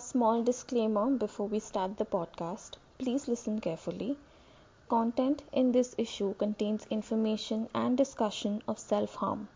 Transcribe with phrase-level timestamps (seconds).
[0.00, 2.78] A small disclaimer before we start the podcast.
[2.96, 4.16] Please listen carefully.
[4.88, 9.48] Content in this issue contains information and discussion of self harm,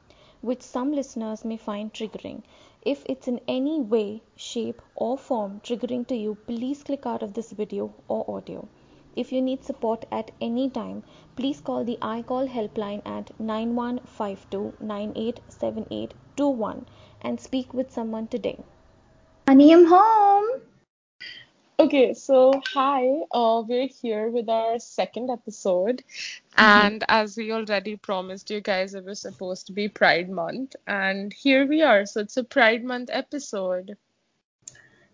[0.43, 2.43] which some listeners may find triggering.
[2.83, 7.33] If it's in any way, shape, or form triggering to you, please click out of
[7.33, 8.69] this video or audio.
[9.17, 11.05] If you need support at any time,
[11.37, 16.85] please call the iCall helpline at 9152 987821
[17.23, 18.59] and speak with someone today.
[19.47, 20.61] Honey, I'm home.
[21.79, 26.03] Okay, so hi, uh, we're here with our second episode,
[26.57, 31.33] and as we already promised you guys, it was supposed to be Pride Month, and
[31.33, 32.07] here we are.
[32.07, 33.97] So it's a Pride Month episode.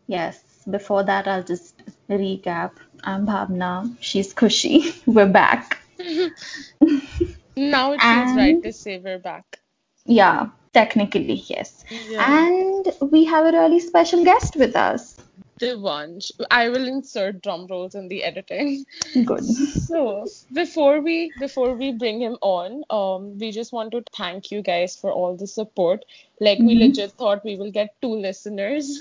[0.07, 2.73] Yes, before that, I'll just recap.
[3.03, 3.97] I'm Bhavna.
[4.01, 5.03] She's Khushi.
[5.07, 5.79] We're back.
[7.57, 9.61] Now it feels right to say we're back.
[10.07, 11.85] Yeah, technically, yes.
[11.91, 12.41] Yeah.
[12.59, 15.19] And we have a really special guest with us.
[15.61, 16.31] Devansh.
[16.51, 18.85] I will insert drum rolls in the editing.
[19.25, 19.45] Good.
[19.45, 24.63] So before we before we bring him on, um, we just want to thank you
[24.63, 26.05] guys for all the support.
[26.41, 26.79] Like we Mhm.
[26.79, 29.01] legit thought we will get two listeners,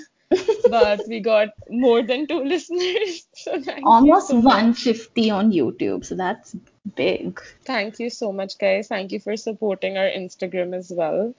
[0.69, 3.27] but we got more than two listeners.
[3.35, 4.45] So Almost so much.
[4.45, 6.55] 150 on YouTube, so that's
[6.95, 7.41] big.
[7.65, 8.87] Thank you so much, guys.
[8.87, 11.33] Thank you for supporting our Instagram as well.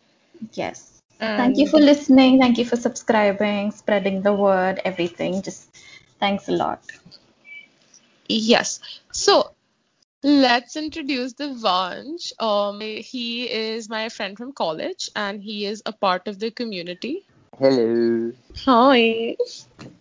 [0.53, 1.01] Yes.
[1.19, 2.41] Thank you for listening.
[2.41, 5.43] Thank you for subscribing, spreading the word, everything.
[5.43, 5.77] Just
[6.19, 6.83] thanks a lot.
[8.27, 8.81] Yes.
[9.13, 9.53] So
[10.23, 12.33] let's introduce Devansh.
[12.41, 17.27] Um, he is my friend from college and he is a part of the community.
[17.61, 18.33] Hello.
[18.65, 19.37] Hi.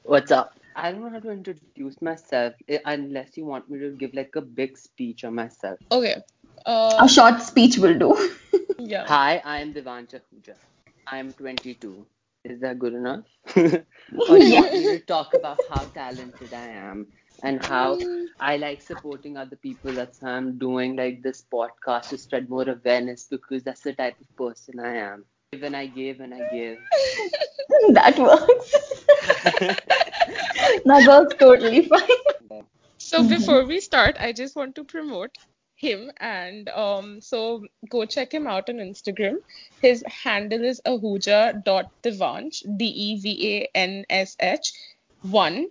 [0.03, 0.53] What's up?
[0.77, 4.33] I don't know how to introduce myself eh, unless you want me to give like
[4.37, 5.77] a big speech on myself.
[5.91, 6.15] Okay.
[6.65, 8.31] Uh, A short speech will do.
[8.79, 9.05] yeah.
[9.07, 10.55] Hi, I am Devansh Ahuja.
[11.05, 12.07] I am 22.
[12.45, 13.25] Is that good enough?
[13.57, 17.07] or you want me to talk about how talented I am
[17.43, 17.97] and how
[18.39, 19.93] I like supporting other people?
[19.93, 24.15] That's why I'm doing like this podcast to spread more awareness because that's the type
[24.21, 25.25] of person I am.
[25.49, 26.79] Give and I give and I give.
[27.93, 29.05] that works.
[30.85, 32.09] that works totally fine.
[32.97, 33.27] So Mhm.
[33.27, 35.37] before we start, I just want to promote
[35.75, 39.37] him and um so go check him out on Instagram.
[39.81, 44.71] His handle is ahuja.devansh, D E V A N S H
[45.21, 45.67] 1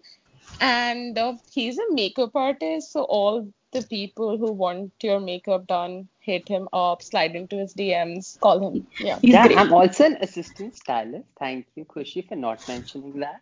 [0.61, 6.09] and uh, he's a makeup artist so all the people who want your makeup done
[6.31, 9.59] hit him up slide into his dms call him yeah He's yeah, great.
[9.59, 11.25] I'm also an assistant stylist.
[11.39, 13.41] Thank you, Khushi, for not mentioning that.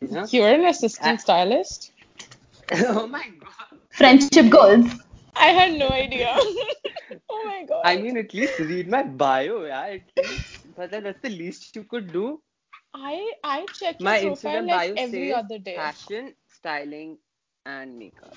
[0.00, 0.24] You know?
[0.30, 1.92] you're an assistant I- stylist
[2.72, 3.78] oh my god.
[4.00, 4.86] Friendship goals.
[5.36, 6.32] i had no idea
[7.34, 9.82] oh my god I mean, at least read my bio, yeah.
[9.96, 12.26] At least, but then that's the least you could do.
[12.94, 13.14] i
[13.44, 17.18] i check My your profile Instagram like bio every says other day fashion, styling,
[17.74, 18.36] and makeup.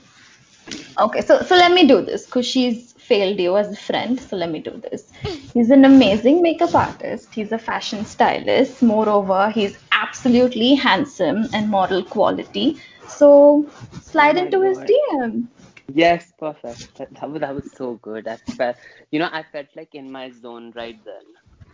[0.98, 4.20] Okay, so so let me do this because she's failed you as a friend.
[4.20, 5.12] So let me do this.
[5.54, 7.34] He's an amazing makeup artist.
[7.34, 8.82] He's a fashion stylist.
[8.82, 12.78] Moreover, he's absolutely handsome and model quality.
[13.08, 13.70] So
[14.02, 15.48] slide Oh into his DM.
[15.94, 16.94] Yes, perfect.
[16.98, 18.28] That, that, was, that was so good.
[18.28, 18.78] I felt,
[19.12, 21.26] you know, I felt like in my zone right then.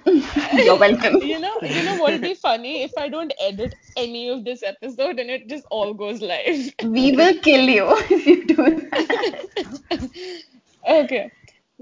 [0.53, 1.21] You're welcome.
[1.31, 5.19] you know you know what'll be funny if i don't edit any of this episode
[5.19, 8.55] and it just all goes live We will kill you if you do
[8.89, 10.09] that.
[10.88, 11.31] okay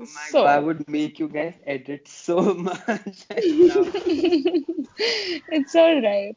[0.01, 3.25] Oh so God, I would make you guys edit so much
[5.51, 6.35] it's all right.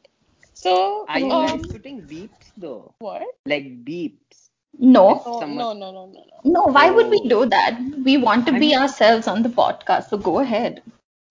[0.53, 2.93] So, Are you um, guys putting beeps though?
[2.99, 3.23] what?
[3.45, 4.49] Like beeps.
[4.79, 6.51] No, Oh, Someone- no, no, no, no, no.
[6.51, 7.29] no, why would we Oh.
[7.29, 7.79] do that?
[8.05, 10.81] We want to I be mean- ourselves on the podcast, so go ahead.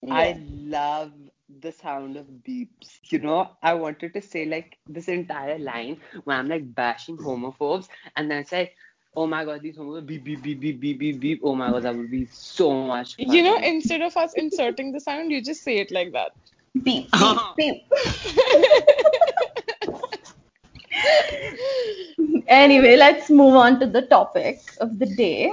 [0.09, 1.11] I love
[1.49, 2.99] the sound of beeps.
[3.09, 7.87] You know, I wanted to say like this entire line where I'm like bashing homophobes
[8.15, 8.73] and then say,
[9.15, 11.39] oh my god, these homophobes beep beep beep beep beep beep beep.
[11.43, 13.35] Oh my god, that would be so much fun.
[13.35, 16.31] You know, instead of us inserting the sound, you just say it like that.
[16.83, 17.83] Beep, beep, beep.
[22.47, 25.51] Anyway, let's move on to the topic of the day.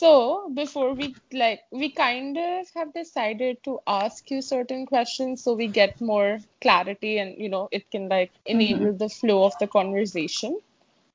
[0.00, 5.54] So, before we like, we kind of have decided to ask you certain questions so
[5.54, 8.84] we get more clarity and you know, it can like mm-hmm.
[8.84, 10.60] enable the flow of the conversation.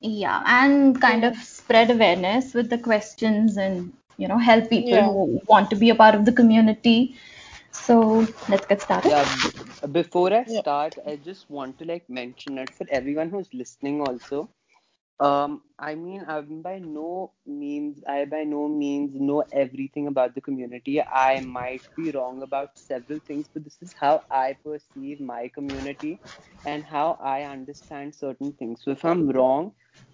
[0.00, 5.02] Yeah, and kind of spread awareness with the questions and, you know, help people Yeah.
[5.02, 7.14] who want to be a part of the community.
[7.72, 9.12] So let's get started.
[9.12, 10.62] Yeah, b- before I Yeah.
[10.62, 14.50] start, I just want to like mention it for everyone who's listening also.
[15.20, 20.40] Um, I mean, I by no means, I by no means know everything about the
[20.40, 21.00] community.
[21.02, 26.22] I might be wrong about several things, but this is how I perceive my community
[26.64, 28.82] and how I understand certain things.
[28.84, 29.72] So if I'm wrong,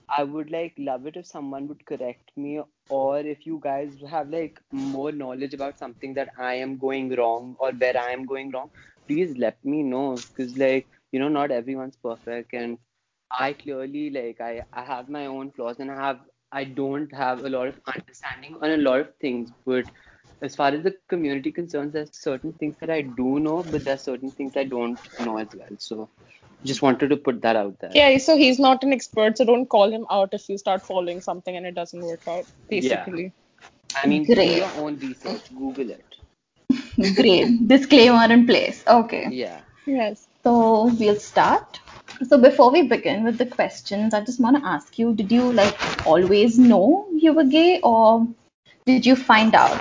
[0.09, 4.29] I would like love it if someone would correct me, or if you guys have
[4.31, 8.51] like more knowledge about something that I am going wrong or where I am going
[8.53, 8.71] wrong,
[9.09, 10.25] please let me know.
[10.35, 12.79] Because like, you know, not everyone's perfect and
[13.39, 16.21] I clearly like I I have my own flaws and I have
[16.53, 19.51] I don't have a lot of understanding on a lot of things.
[19.65, 19.87] But
[20.43, 24.03] as far as the community concerns, there's certain things that I do know, but there's
[24.03, 25.77] certain things I don't know as well.
[25.79, 26.09] So
[26.65, 27.91] just wanted to put that out there.
[27.95, 31.21] Yeah, so he's not an expert, so don't call him out if you start following
[31.21, 32.89] something and it doesn't work out, basically.
[32.89, 33.05] Yeah.
[33.05, 33.33] basically.
[34.03, 34.57] I mean, do Great.
[34.59, 35.43] your own research.
[35.55, 36.05] Google it.
[37.17, 37.69] Great.
[37.69, 38.85] Disclaimer in place.
[38.87, 39.29] Okay.
[39.31, 39.61] Yeah.
[39.87, 40.27] Yes.
[40.43, 41.82] So we'll start.
[42.25, 45.53] So before we begin with the questions, I just want to ask you, did you
[45.53, 48.27] like always know you were gay or
[48.87, 49.81] did you find out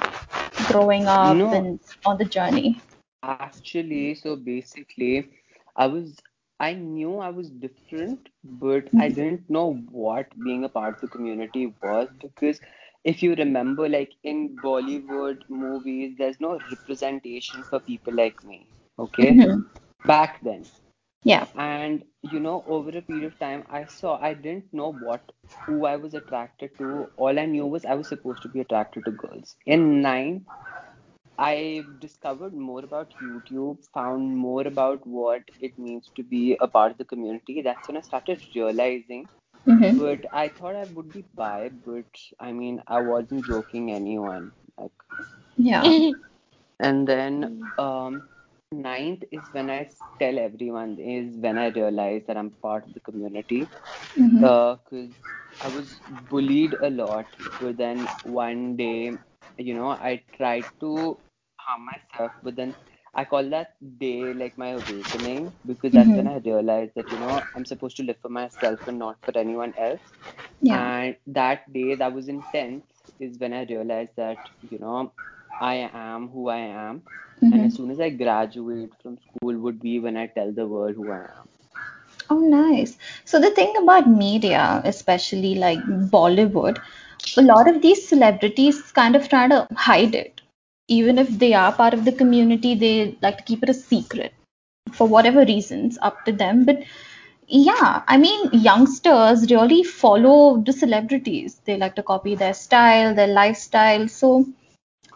[0.67, 1.51] growing up No.
[1.51, 2.81] and on the journey?
[3.23, 5.29] Actually, so basically,
[5.75, 6.17] I was
[6.59, 11.07] I knew I was different, but I didn't know what being a part of the
[11.07, 12.59] community was because
[13.03, 19.41] if you remember, like in Bollywood movies, there's no representation for people like me, okay?
[19.41, 19.65] Mhm.
[20.05, 20.71] Back then.
[21.23, 21.47] Yeah.
[21.55, 25.31] And you know, over a period of time, I saw I didn't know what
[25.65, 27.11] who I was attracted to.
[27.15, 29.55] All I knew was I was supposed to be attracted to girls.
[29.65, 30.45] In nine,
[31.37, 36.91] I discovered more about YouTube, found more about what it means to be a part
[36.91, 37.61] of the community.
[37.61, 39.29] That's when I started realizing.
[39.65, 42.05] hmm But I thought I would be bi, but
[42.39, 44.51] I mean, I wasn't joking anyone.
[44.77, 44.91] Like,
[45.57, 45.93] Yeah.
[46.79, 48.23] and then um,
[48.71, 52.99] ninth is when I tell everyone is when I realized that I'm part of the
[53.01, 53.71] community.
[54.37, 55.11] because
[55.61, 57.35] I was bullied a lot.
[57.59, 59.19] But then one day,
[59.57, 61.19] you know, I tried to
[61.57, 62.75] harm myself, but then
[63.13, 67.17] I call that day like my awakening because that's when hmm I realized that, you
[67.17, 70.13] know, I'm supposed to live for myself and not for anyone else.
[70.61, 70.91] Yeah.
[70.91, 72.85] And that day, that was intense
[73.19, 75.13] is when I realized that, you know,
[75.61, 77.03] I am who I am.
[77.51, 80.67] And hmm as soon as I graduate from school would be when I tell the
[80.67, 81.49] world who I am.
[82.29, 82.97] Oh, nice.
[83.25, 85.79] So the thing about media, especially like
[86.11, 86.79] Bollywood,
[87.37, 90.41] a lot of these celebrities kind of try to hide it.
[90.87, 94.33] Even if they are part of the community, they like to keep it a secret
[94.91, 96.65] for whatever reasons, up to them.
[96.65, 96.83] But
[97.47, 101.61] yeah, I mean, youngsters really follow the celebrities.
[101.65, 104.07] They like to copy their style, their lifestyle.
[104.07, 104.45] So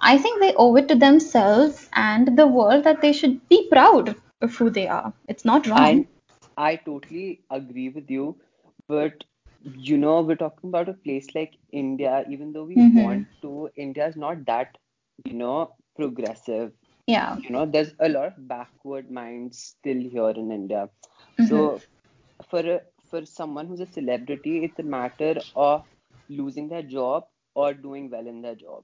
[0.02, 4.16] I think they owe it to themselves and the world that they should be proud
[4.42, 5.14] of who they are.
[5.28, 6.04] It's not wrong.
[6.04, 6.08] I
[6.58, 8.40] I totally agree with you,
[8.88, 9.24] but
[9.64, 13.70] you know, we're talking about a place like India, even though we hmm want to,
[13.76, 14.78] India is not that,
[15.26, 16.74] you know, progressive.
[17.08, 17.38] Yeah.
[17.38, 20.90] You know, there's a lot of backward minds still here in India.
[21.38, 21.84] hmm So
[22.50, 25.86] for a, for someone who's a celebrity, it's a matter of
[26.30, 27.26] losing their job
[27.56, 28.84] or doing well in their job.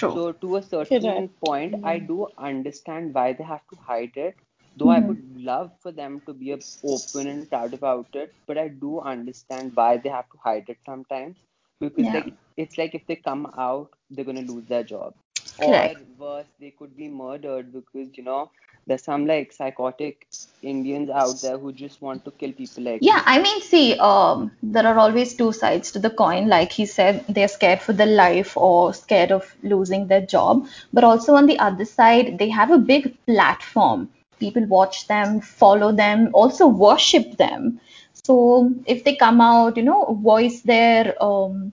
[0.00, 0.20] True.
[0.20, 0.88] So to a Correct.
[0.88, 4.36] certain point, I do understand why they have to hide it,
[4.76, 8.58] though I hmm would love for them to be open and proud about it, but
[8.58, 11.36] I do understand why they have to hide it sometimes
[11.80, 12.24] because Yeah.
[12.24, 15.14] like it's like if they come out, they're gonna lose their job.
[15.60, 16.02] Or Correct.
[16.18, 18.50] worse, they could be murdered because you know
[18.86, 20.26] there's some like psychotic
[20.62, 23.22] Indians out there who just want to kill people like Yeah.
[23.26, 26.48] I mean, see, um, there are always two sides to the coin.
[26.48, 30.66] Like he said, they're scared for their life or scared of losing their job.
[30.92, 34.10] But also on the other side, they have a big platform.
[34.38, 37.80] People watch them, follow them, also worship them.
[38.24, 41.72] So if they come out, you know, voice their um,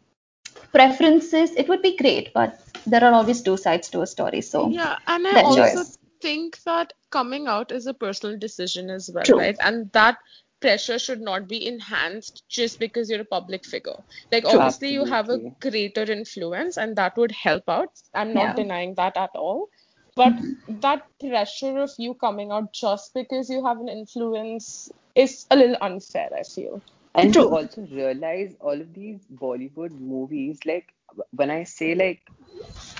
[0.72, 2.34] preferences, it would be great.
[2.34, 4.42] But there are always two sides to a story.
[4.42, 5.98] So Yeah, and I their also choice.
[6.22, 9.38] think that coming out is a personal decision as well, True.
[9.38, 9.58] right?
[9.60, 10.18] And that
[10.60, 14.04] pressure should not be enhanced just because you're a public figure.
[14.32, 14.60] Like, True.
[14.60, 17.92] obviously, you have a greater influence, and that would help out.
[18.14, 18.54] I'm not Yeah.
[18.54, 19.70] denying that at all.
[20.16, 20.80] But mm-hmm.
[20.80, 25.78] that pressure of you coming out just because you have an influence is a little
[25.82, 26.82] unfair, I feel.
[27.16, 30.94] And to also realize all of these Bollywood movies, like
[31.32, 32.22] when I say like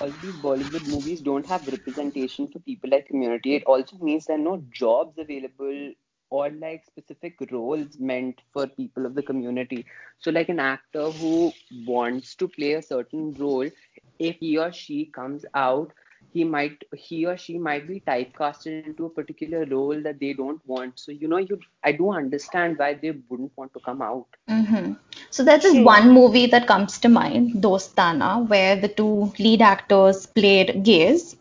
[0.00, 4.36] all these Bollywood movies don't have representation for people like community, it also means there
[4.36, 5.92] are no jobs available
[6.30, 9.86] or like specific roles meant for people of the community.
[10.18, 13.70] So like an actor who wants to play a certain role,
[14.18, 15.92] if he or she comes out,
[16.32, 20.54] he might he or she might be typecasted into a particular role that they don't
[20.66, 24.26] want so you know you i do understand why they wouldn't want to come out
[24.48, 24.92] hmm
[25.30, 30.26] So there's this one movie that comes to mind, Dostana, where the two lead actors
[30.26, 31.36] played gays.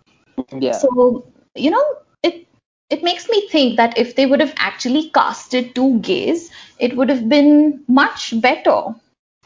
[0.51, 1.25] yeah So,
[1.55, 1.85] you know,
[2.23, 2.45] it
[2.89, 7.09] it makes me think that if they would have actually casted two gays, it would
[7.09, 8.81] have been much better.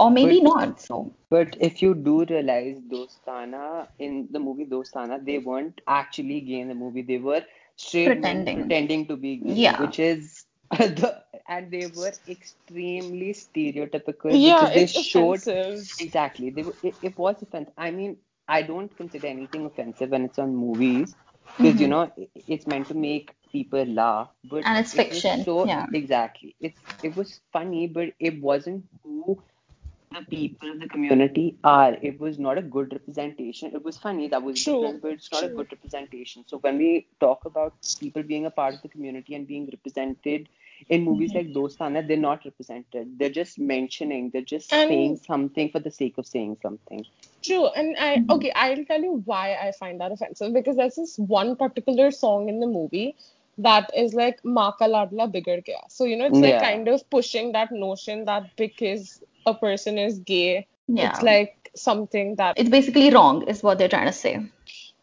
[0.01, 0.81] Or maybe But- not.
[0.81, 6.59] So, But if you do realize Dostana in the movie Dostana, they weren't actually gay
[6.61, 7.03] in the movie.
[7.03, 7.43] They were
[7.75, 8.57] straight Pretending.
[8.67, 9.81] pretending to be gay, Yeah.
[9.81, 15.89] which is the and they were extremely stereotypical Yeah, they it's showed offensive.
[15.99, 16.49] exactly.
[16.51, 17.73] They were, it, it was offensive.
[17.77, 18.17] I mean,
[18.47, 21.15] I don't consider anything offensive when it's on movies
[21.57, 21.89] because you mm-hmm.
[21.89, 24.29] know it, it's meant to make people laugh.
[24.43, 25.87] But And it's it fiction, So yeah.
[25.93, 29.41] exactly, it's it was funny, but it wasn't who
[30.11, 31.93] the people of the community are.
[32.01, 33.71] It was not a good representation.
[33.73, 36.43] It was funny, that was True, different, but it's not a good representation.
[36.47, 40.49] So when we talk about people being a part of the community and being represented
[40.89, 41.59] in movies like mm-hmm.
[41.59, 43.17] Dostana, they're not represented.
[43.19, 47.05] They're just mentioning, they're just And- saying something for the sake of saying something.
[47.43, 48.31] True, and I mm-hmm.
[48.31, 52.49] okay, I'll tell you why I find that offensive because there's this one particular song
[52.49, 53.15] in the movie
[53.57, 55.81] that is like Maa Da Ladla Bigad Gaya.
[55.89, 56.61] So you know, it's like Yeah.
[56.61, 61.09] kind of pushing that notion that because a person is gay, yeah.
[61.09, 64.39] it's like something that it's basically wrong, is what they're trying to say.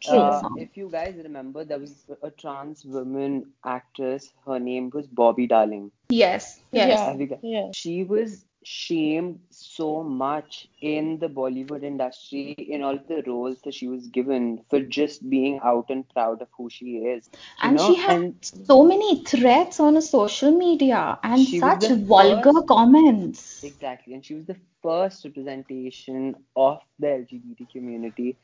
[0.01, 0.17] true.
[0.17, 4.31] Uh, if you guys remember, there was a trans woman actress.
[4.45, 5.91] Her name was Bobby Darling.
[6.09, 6.89] Yes, yes.
[6.89, 7.69] Yeah, Have you got- yeah.
[7.73, 13.87] She was shamed so much in the Bollywood industry in all the roles that she
[13.87, 17.29] was given for just being out and proud of who she is.
[17.61, 22.67] And know, she had and so many threats on social media and such vulgar first-
[22.67, 23.63] comments.
[23.63, 28.37] exactly, and she was the first representation of the LGBT community.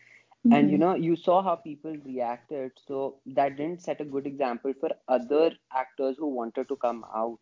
[0.51, 0.79] And you Mhm.
[0.79, 5.51] know, you saw how people reacted, so that didn't set a good example for other
[5.71, 7.39] actors who wanted to come out.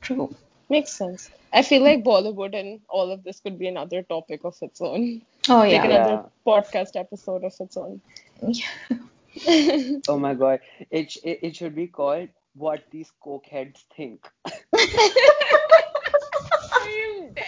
[0.00, 0.34] True.
[0.68, 1.30] Makes sense.
[1.52, 5.22] I feel like Bollywood and all of this could be another topic of its own,
[5.48, 5.84] Oh like yeah.
[5.84, 8.00] another podcast episode of its own.
[10.08, 10.60] Oh my god,
[10.90, 14.26] it, it, it should be called What These Cokeheads Think.
[16.72, 17.44] I am dead.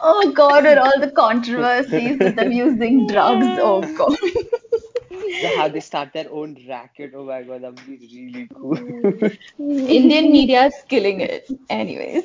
[0.00, 3.46] Oh God, and all the controversies with them using drugs.
[3.60, 4.16] Oh God.
[5.40, 7.12] The- how they start their own racket.
[7.14, 8.78] Oh my god, that would be really cool.
[9.58, 11.50] Indian media is killing it.
[11.68, 12.24] Anyways,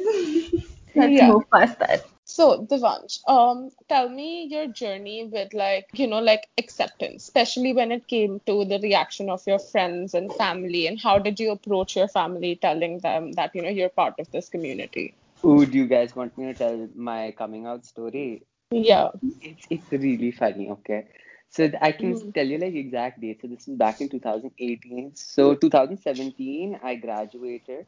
[0.95, 1.21] let's Yeah.
[1.21, 2.03] move past that.
[2.25, 7.91] So, Devansh, um, tell me your journey with like, you know, like acceptance, especially when
[7.91, 11.95] it came to the reaction of your friends and family, and how did you approach
[11.95, 15.15] your family telling them that, you know, you're part of this community?
[15.45, 18.45] Ooh, do you guys want me to tell my coming out story?
[18.71, 19.11] Yeah.
[19.41, 21.07] It's it's really funny, okay?
[21.49, 22.33] So I can Mhm.
[22.33, 23.41] tell you like exact date.
[23.41, 25.15] So this was back in 2018.
[25.15, 27.85] So 2017, I graduated.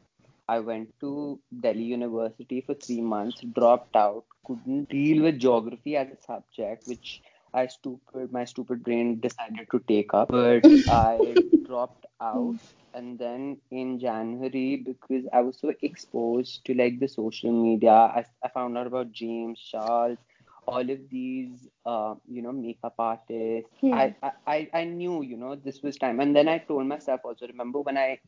[0.48, 6.08] I went to Delhi University for three months, dropped out, couldn't deal with geography as
[6.10, 7.22] a subject, which
[7.54, 10.28] I stupid my stupid brain decided to take up.
[10.28, 12.56] But I dropped out
[12.94, 18.24] and then in January because I was so exposed to like the social media, I,
[18.44, 20.18] I found out about James Charles,
[20.66, 23.70] all of these uh, you know makeup artists.
[23.80, 23.94] Hmm.
[23.94, 27.20] I, I I I knew you know this was time, and then I told myself
[27.24, 27.46] also.
[27.46, 28.18] Remember when I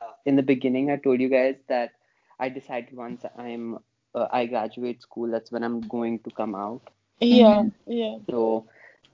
[0.00, 1.92] uh, in the beginning I told you guys that
[2.38, 3.78] I decided once I'm
[4.14, 6.82] uh, I graduate school, that's when I'm going to come out.
[7.20, 7.64] Yeah.
[7.86, 8.18] Yeah.
[8.30, 8.66] So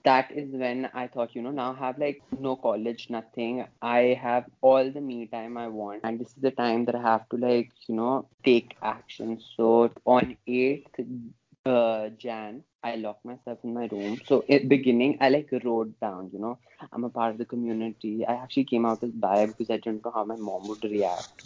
[0.05, 3.67] that is when I thought, you know, now I have like no college, nothing.
[3.83, 7.03] I have all the me time I want, and this is the time that I
[7.03, 9.41] have to like, you know, take action.
[9.57, 10.99] So on 8th
[11.67, 14.21] uh, Jan, I locked myself in my room.
[14.27, 16.59] So in beginning, I like wrote down, you know,
[16.93, 18.25] I'm a part of the community.
[18.27, 21.43] I actually came out as bi because I didn't know how my mom would react.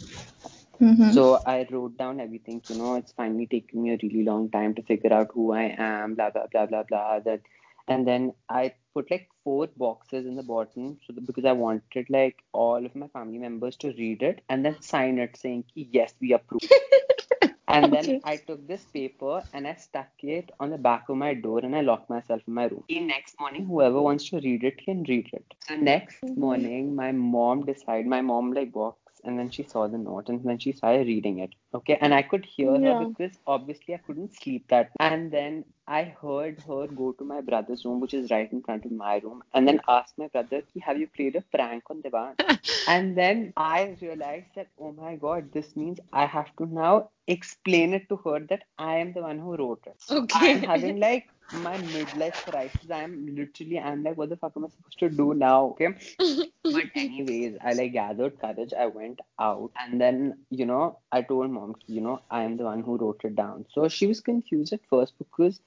[0.81, 1.13] Mhm.
[1.13, 2.61] So I wrote down everything.
[2.67, 5.75] You know, it's finally taken me a really long time to figure out who I
[5.77, 7.19] am, blah blah blah blah blah.
[7.19, 7.41] That,
[7.87, 12.09] and then I put like four boxes in the bottom, so that, because I wanted
[12.09, 16.13] like all of my family members to read it and then sign it saying yes,
[16.21, 16.61] we approve.
[17.67, 21.33] And then I took this paper and I stuck it on the back of my
[21.33, 22.83] door and I locked myself in my room.
[22.87, 25.45] The next morning, whoever wants to read it can read it.
[25.67, 26.39] So next mm-hmm.
[26.39, 30.43] morning, my mom decided, my mom like walks and then she saw the note and
[30.43, 31.51] then she started reading it.
[31.73, 31.97] Okay.
[31.99, 32.99] And I could hear Yeah.
[32.99, 34.91] her because obviously I couldn't sleep that.
[34.99, 38.85] And then I heard her go to my brother's room, which is right in front
[38.85, 42.35] of my room, and then ask my brother, "Have you played a prank on Devan?"
[42.87, 47.93] and then I realized that, oh my god, this means I have to now explain
[47.93, 49.97] it to her that I am the one who wrote it.
[50.11, 50.53] Okay.
[50.53, 52.89] I'm having like my midlife crisis.
[52.91, 55.75] I'm literally, I'm like, what the fuck am I supposed to do now?
[55.79, 55.89] Okay.
[56.63, 58.73] But anyways, I like gathered courage.
[58.73, 62.63] I went out and then, you know, I told mom, you know, I am the
[62.65, 63.65] one who wrote it down.
[63.73, 65.59] So she was confused at first because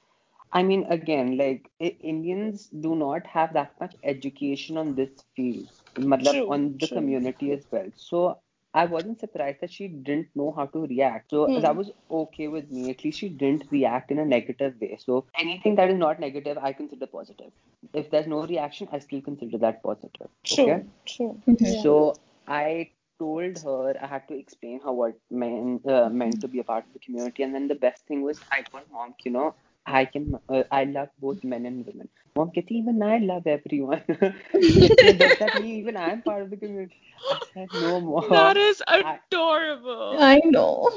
[0.53, 6.37] I mean, again, like Indians do not have that much education on this field, matlab,
[6.37, 6.99] True, on the true.
[6.99, 7.89] community as well.
[7.97, 8.41] So
[8.75, 11.31] I wasn't surprised that she didn't know how to react.
[11.31, 11.61] So Hmm.
[11.61, 12.91] that was okay with me.
[12.91, 14.97] At least she didn't react in a negative way.
[14.99, 17.53] So anything that is not negative, I consider positive.
[17.93, 20.29] If there's no reaction, I still consider that positive.
[20.45, 20.85] True, Okay.
[21.07, 21.41] true.
[21.47, 21.59] Mhm.
[21.61, 21.83] Yeah.
[21.83, 26.59] So I told her I had to explain how what meant uh, meant to be
[26.61, 29.31] a part of the community, and then the best thing was I told mom, you
[29.33, 29.55] know,
[29.89, 32.09] I can uh, I love both men and women.
[32.37, 34.03] Mom gets even I love everyone.
[34.09, 36.95] Does that mean even I am part of the community?
[37.31, 38.29] I said no more.
[38.29, 40.19] That is adorable.
[40.19, 40.91] I, I know.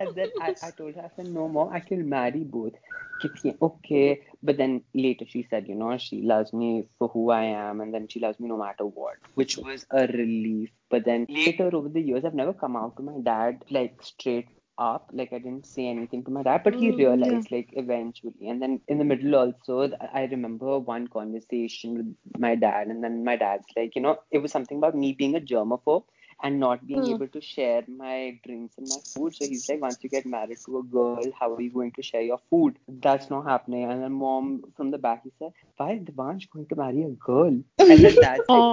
[0.00, 1.72] And then I, I told her I said no more.
[1.72, 2.74] I can marry both.
[3.18, 7.44] Kitty, okay, but then later she said you know she loves me for who I
[7.44, 10.70] am and then she loves me no matter what, which was a relief.
[10.90, 14.48] But then later over the years I've never come out to my dad like straight
[14.78, 15.10] up.
[15.12, 17.42] Like I didn't say anything to my dad, but he Mm, yeah.
[17.42, 18.48] realized like eventually.
[18.48, 23.24] And then in the middle also, I remember one conversation with my dad, and then
[23.24, 26.04] my dad's like, you know, it was something about me being a germaphobe
[26.42, 27.08] and not being Mm.
[27.08, 29.34] able to share my drinks and my food.
[29.34, 32.02] So he's like, once you get married to a girl, how are you going to
[32.02, 32.78] share your food?
[32.88, 33.84] That's not happening.
[33.90, 37.08] And then mom from the back, he said, why is Devansh going to marry a
[37.10, 37.62] girl?
[37.88, 38.66] And then dad's like.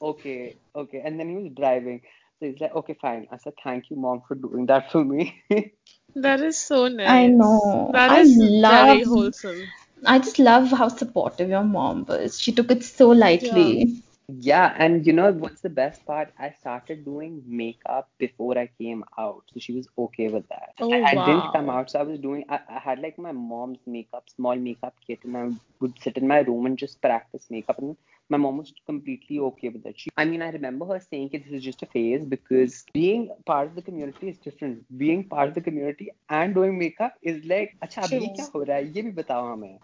[0.00, 1.00] Okay, okay.
[1.04, 2.00] And then he was driving.
[2.38, 3.26] So he's like, okay, fine.
[3.30, 5.42] I said, thank you, mom, for doing that for me.
[6.16, 7.10] That is so nice.
[7.10, 7.92] I know.
[7.92, 9.74] That I is very wholesome.
[10.06, 12.40] I just love how supportive your mom was.
[12.40, 14.02] She took it so lightly.
[14.28, 16.32] Yeah, and you know what's the best part?
[16.38, 20.74] I started doing makeup before I came out, so she was okay with that.
[20.80, 22.44] Oh, I, I didn't come out, so I was doing.
[22.48, 26.27] I, I had like my mom's makeup, small makeup kit, and I would sit in
[26.27, 27.77] my room and just practice makeup.
[27.79, 27.95] And
[28.29, 29.95] my mom was completely okay with it.
[29.99, 33.29] She, I mean, I remember her saying that this is just a phase because being
[33.45, 34.85] part of the community is different.
[34.97, 38.35] Being part of the community and doing makeup is like, अच्छा अब ये True.
[38.35, 38.91] क्या हो रहा है?
[38.95, 39.79] ये भी बताओ हमें.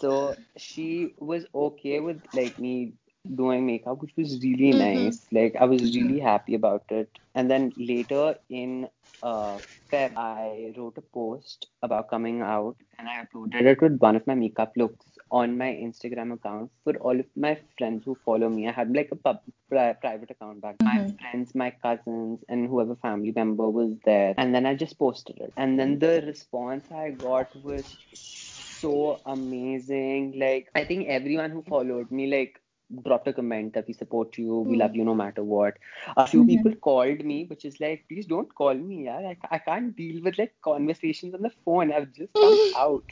[0.00, 2.94] So she was okay with like me
[3.34, 4.78] doing makeup, which was really Mhm.
[4.78, 5.26] nice.
[5.32, 7.08] Like I was really happy about it.
[7.34, 8.88] And then later in
[9.22, 9.58] uh,
[9.91, 14.25] Feb, I wrote a post about coming out, and I uploaded it with one of
[14.27, 18.67] my makeup looks on my Instagram account for all of my friends who follow me.
[18.67, 20.77] I had like a pub, pri- private account back.
[20.81, 21.19] My Mhm.
[21.19, 24.33] friends, my cousins, and whoever family member was there.
[24.37, 25.53] And then I just posted it.
[25.57, 30.37] And then the response I got was so amazing.
[30.39, 32.61] Like I think everyone who followed me like
[33.05, 34.77] dropped a comment that we support you, we Hmm.
[34.77, 35.77] love you no matter what.
[36.17, 36.55] A few Mhm.
[36.55, 39.17] people called me, which is like, please don't call me, yeah.
[39.17, 41.91] I, I can't deal with like conversations on the phone.
[41.91, 43.03] I've just come out.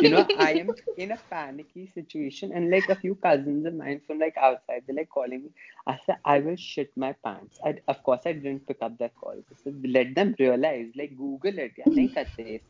[0.00, 4.00] You know, I am in a panicky situation, and like a few cousins of mine
[4.06, 5.50] from like outside, they're like calling me.
[5.86, 7.58] I said, I will shit my pants.
[7.64, 9.44] I, of course, I didn't pick up their calls.
[9.50, 11.72] I said, let them realize, like, Google it.
[11.78, 12.62] Yeah, nahi karte.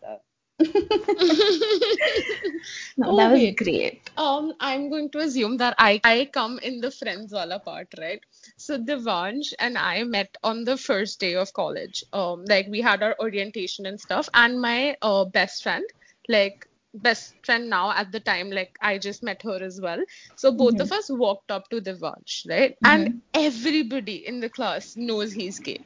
[2.96, 3.56] No, Oh, that was wait.
[3.56, 4.10] great.
[4.16, 8.20] Um, I'm going to assume that I, I come in the friends wala part, right?
[8.56, 12.04] So Devansh and I met on the first day of college.
[12.12, 15.84] Um, like we had our orientation and stuff, and my uh, best friend,
[16.28, 20.02] like best friend now at the time, like I just met her as well.
[20.36, 22.76] So both of us walked up to Devansh, right?
[22.84, 25.80] And everybody in the class knows he's gay.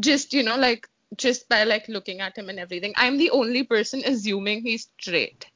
[0.00, 2.92] Just you know, like just by like looking at him and everything.
[2.96, 5.46] I'm the only person assuming he's straight.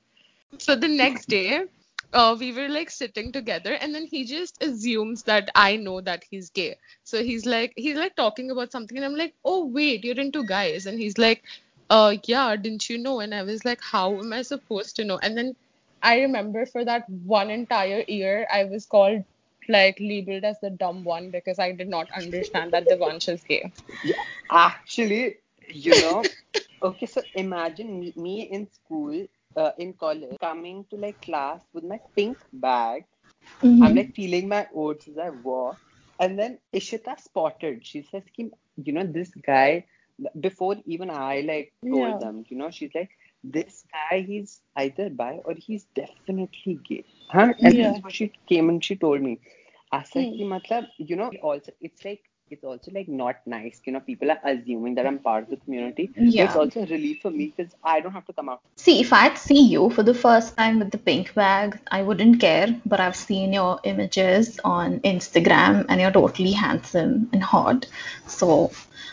[0.59, 1.64] So the next day,
[2.12, 6.25] uh, we were like sitting together, and then he just assumes that I know that
[6.31, 6.77] he's gay.
[7.05, 10.44] So he's like, he's like talking about something, and I'm like, oh wait, you're into
[10.44, 11.42] guys, and he's like,
[11.90, 13.21] uh, yeah, didn't you know?
[13.21, 15.18] And I was like, how am I supposed to know?
[15.18, 15.57] And then
[16.03, 19.25] I remember for that one entire year, I was called
[19.68, 23.42] like labeled as the dumb one because I did not understand that the Devansh is
[23.42, 23.71] gay.
[24.03, 25.37] Yeah, actually,
[25.72, 26.31] you know,
[26.83, 29.26] okay, so imagine me, me in school,
[29.57, 33.04] uh, in college, coming to like class with my pink bag.
[33.62, 33.81] Mhm.
[33.81, 35.81] I'm like feeling my oats as I walk.
[36.18, 37.85] And then Ishita spotted.
[37.87, 39.87] She says, Kim, you know, this guy,
[40.40, 42.20] before even I like told Yeah.
[42.20, 43.11] them, you know, she's like,
[43.44, 47.04] this guy, he's either bi or he's definitely gay.
[47.31, 47.54] Huh?
[47.64, 47.88] And Yeah.
[47.88, 49.40] this is what she came and she told me.
[49.92, 50.37] I said, Hmm.
[50.37, 53.81] ki, matlab, you know, also, it's like it's also like not nice.
[53.85, 56.11] You know, people are assuming that I'm part of the community.
[56.15, 58.61] But it's also a relief for me because I don't have to come out.
[58.77, 62.41] See, if I'd see you for the first time with the pink bag, I wouldn't
[62.41, 62.75] care.
[62.87, 67.87] But I've seen your images on Instagram and you're totally handsome and hot.
[68.27, 68.71] So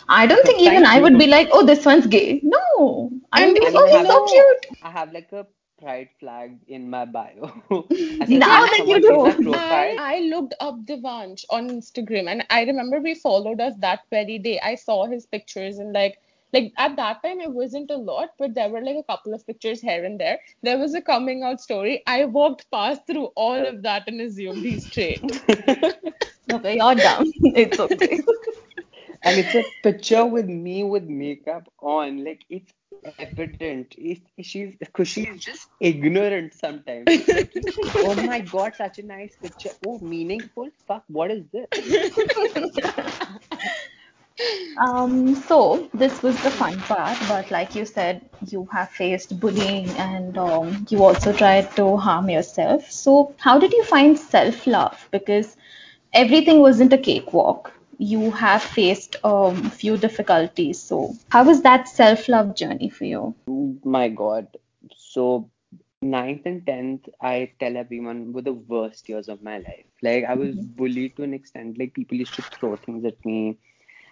[0.07, 2.39] I don't think even I would be like, oh, this one's gay.
[2.43, 3.11] No.
[3.31, 4.79] I'm like, oh, he's so cute.
[4.83, 5.45] I have like a
[5.79, 7.51] pride flag in my bio.
[8.27, 9.53] Now that you do.
[9.53, 14.39] I, I looked up Devansh on Instagram and I remember we followed us that very
[14.39, 14.59] day.
[14.63, 16.19] I saw his pictures and like
[16.53, 19.45] like at that time it wasn't a lot, but there were like a couple of
[19.45, 20.39] pictures here and there.
[20.63, 22.01] There was a coming out story.
[22.07, 25.41] I walked past through all of that and assumed he's straight.
[26.51, 27.31] Okay, you're dumb.
[27.55, 28.19] It's okay.
[29.23, 32.23] and it's a picture with me with makeup on.
[32.23, 32.71] Like it's
[33.19, 33.95] evident.
[33.97, 37.05] It's, she's because she's just ignorant sometimes.
[37.07, 37.51] Like,
[37.95, 39.71] oh my god, such a nice picture.
[39.85, 40.69] Oh, meaningful.
[40.87, 41.67] Fuck, what is this?
[44.77, 49.89] Um, so this was the fun part, but like you said, you have faced bullying
[49.91, 52.91] and um, you also tried to harm yourself.
[52.91, 55.07] So how did you find self-love?
[55.11, 55.55] Because
[56.11, 57.71] everything wasn't a cakewalk.
[57.97, 60.81] You have faced um, few difficulties.
[60.81, 63.35] So how was that self-love journey for you?
[63.47, 64.47] Oh my god.
[64.95, 65.49] So
[66.01, 69.85] ninth and tenth, I tell everyone were the worst years of my life.
[70.01, 71.77] Like I was bullied to an extent.
[71.79, 73.57] Like people used to throw things at me.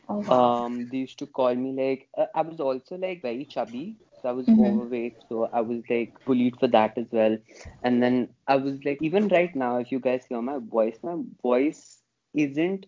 [0.07, 0.53] Oh wow.
[0.53, 4.29] Um, they used to call me like uh, I was also like very chubby, so
[4.29, 4.57] I was Mhm.
[4.57, 7.37] overweight, so I was like bullied for that as well.
[7.83, 11.17] And then I was like, even right now, if you guys hear my voice, my
[11.41, 12.01] voice
[12.33, 12.85] isn't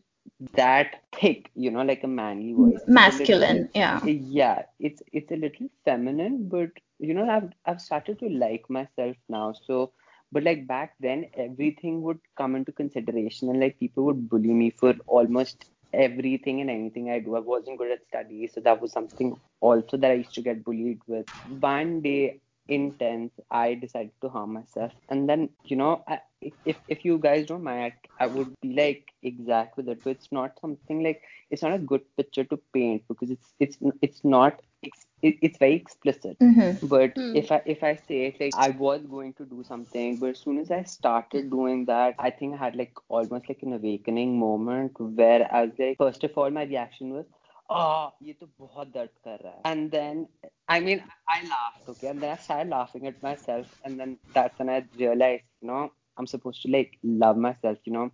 [0.54, 2.82] that thick, you know, like a manly voice.
[2.88, 4.04] Masculine, little, yeah.
[4.04, 9.16] yeah, it's it's a little feminine, but you know, I've I've started to like myself
[9.30, 9.54] now.
[9.66, 9.94] So,
[10.32, 14.72] but like back then, everything would come into consideration, and like people would bully me
[14.72, 17.36] for almost everything and anything I do.
[17.36, 20.64] I wasn't good at studies, so that was something also that I used to get
[20.64, 21.28] bullied with.
[21.44, 24.93] One day in 10th, I decided to harm myself.
[25.09, 26.21] And then, you know, I,
[26.65, 30.11] if, if you guys don't mind, I, I would be like exact with it, but
[30.11, 34.25] it's not something like, it's not a good picture to paint because it's, it's, it's
[34.25, 36.39] not, it's, it, it's very explicit.
[36.39, 36.87] Mm-hmm.
[36.87, 37.37] But Hmm.
[37.37, 40.39] if I if I say it like I was going to do something, but as
[40.39, 44.39] soon as I started doing that, I think I had like almost like an awakening
[44.39, 47.27] moment where I was like, first of all, my reaction was,
[47.69, 49.63] oh, ये तो बहुत दर्द कर रहा है.
[49.65, 50.27] And then,
[50.68, 54.58] I mean, I laughed, okay, and then I started laughing at myself, and then that's
[54.60, 58.12] when I realized, you know, I'm supposed to like love myself, you know.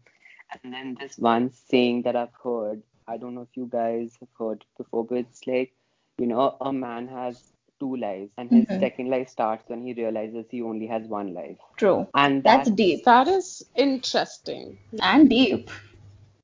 [0.63, 4.29] And then this one saying that I've heard, I don't know if you guys have
[4.37, 5.73] heard before, but it's like,
[6.17, 8.79] you know, a man has two lives, and his Mhm.
[8.79, 11.57] second life starts when he realizes he only has one life.
[11.77, 12.07] True.
[12.15, 14.77] And That's that's, deep That is interesting.
[15.01, 15.69] and deep.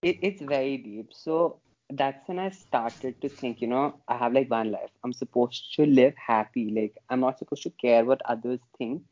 [0.01, 1.09] it, it's very deep.
[1.13, 4.89] So that's when I started to think, you know, I have like one life.
[5.03, 6.69] I'm supposed to live happy.
[6.71, 9.03] Like, I'm not supposed to care what others think.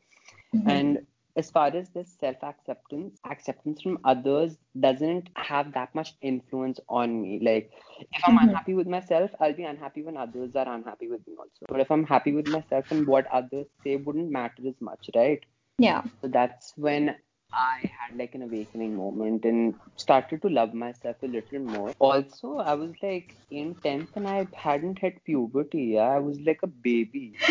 [0.54, 0.68] Mhm.
[0.70, 6.80] And as far as this self acceptance, acceptance from others doesn't have that much influence
[6.88, 7.38] on me.
[7.40, 7.70] Like,
[8.12, 8.42] if I'm Mhm.
[8.48, 11.66] unhappy with myself, I'll be unhappy when others are unhappy with me also.
[11.68, 15.44] But if I'm happy with myself and what others say wouldn't matter as much, right?
[15.78, 16.02] Yeah.
[16.20, 17.16] So that's when
[17.52, 21.94] I had like an awakening moment and started to love myself a little more.
[21.98, 25.84] Also, I was like in 10th and I hadn't hit puberty.
[25.94, 27.34] Yeah, I was like a baby.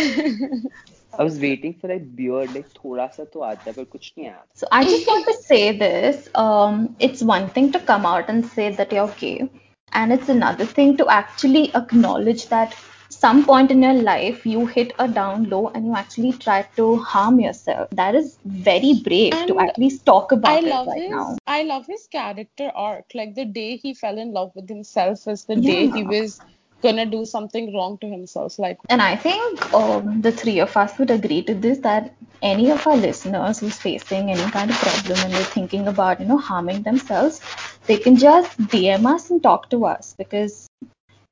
[1.17, 4.43] I was waiting for like beard, like thoda sa to aata, but kuch nahi aata.
[4.53, 6.29] So I just want to say this.
[6.36, 9.49] Um, it's one thing to come out and say that you're gay,
[9.93, 12.75] and it's another thing to actually acknowledge that
[13.09, 16.97] some point in your life you hit a down low and you actually try to
[16.97, 17.89] harm yourself.
[17.91, 21.37] That is very brave to at least talk I about it love right his now.
[21.47, 23.05] I love his character arc.
[23.13, 26.39] Like the day he fell in love with himself is the day he was
[26.81, 28.59] gonna do something wrong to himself.
[28.59, 32.69] Like And I think um, the three of us would agree to this that any
[32.71, 36.37] of our listeners who's facing any kind of problem and they're thinking about, you know,
[36.37, 37.41] harming themselves,
[37.87, 40.67] they can just DM us and talk to us because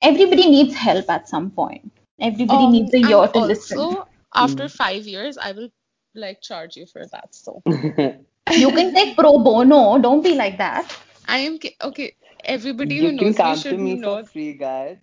[0.03, 1.91] everybody needs help at some point.
[2.19, 3.77] Everybody um needs a and ear to listen.
[3.77, 5.69] also after five years I will
[6.15, 7.33] like charge you for that.
[7.35, 7.63] So
[8.55, 9.99] You can take pro bono.
[9.99, 10.91] Don't be like that.
[11.27, 12.15] I am ki- okay.
[12.43, 14.17] Everybody who you can knows me come to should me know.
[14.17, 14.97] for free, guys.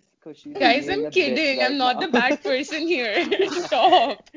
[0.59, 1.63] Guys, I'm a bitch kidding.
[1.63, 3.25] I'm right not the bad person here.
[3.49, 4.29] Stop.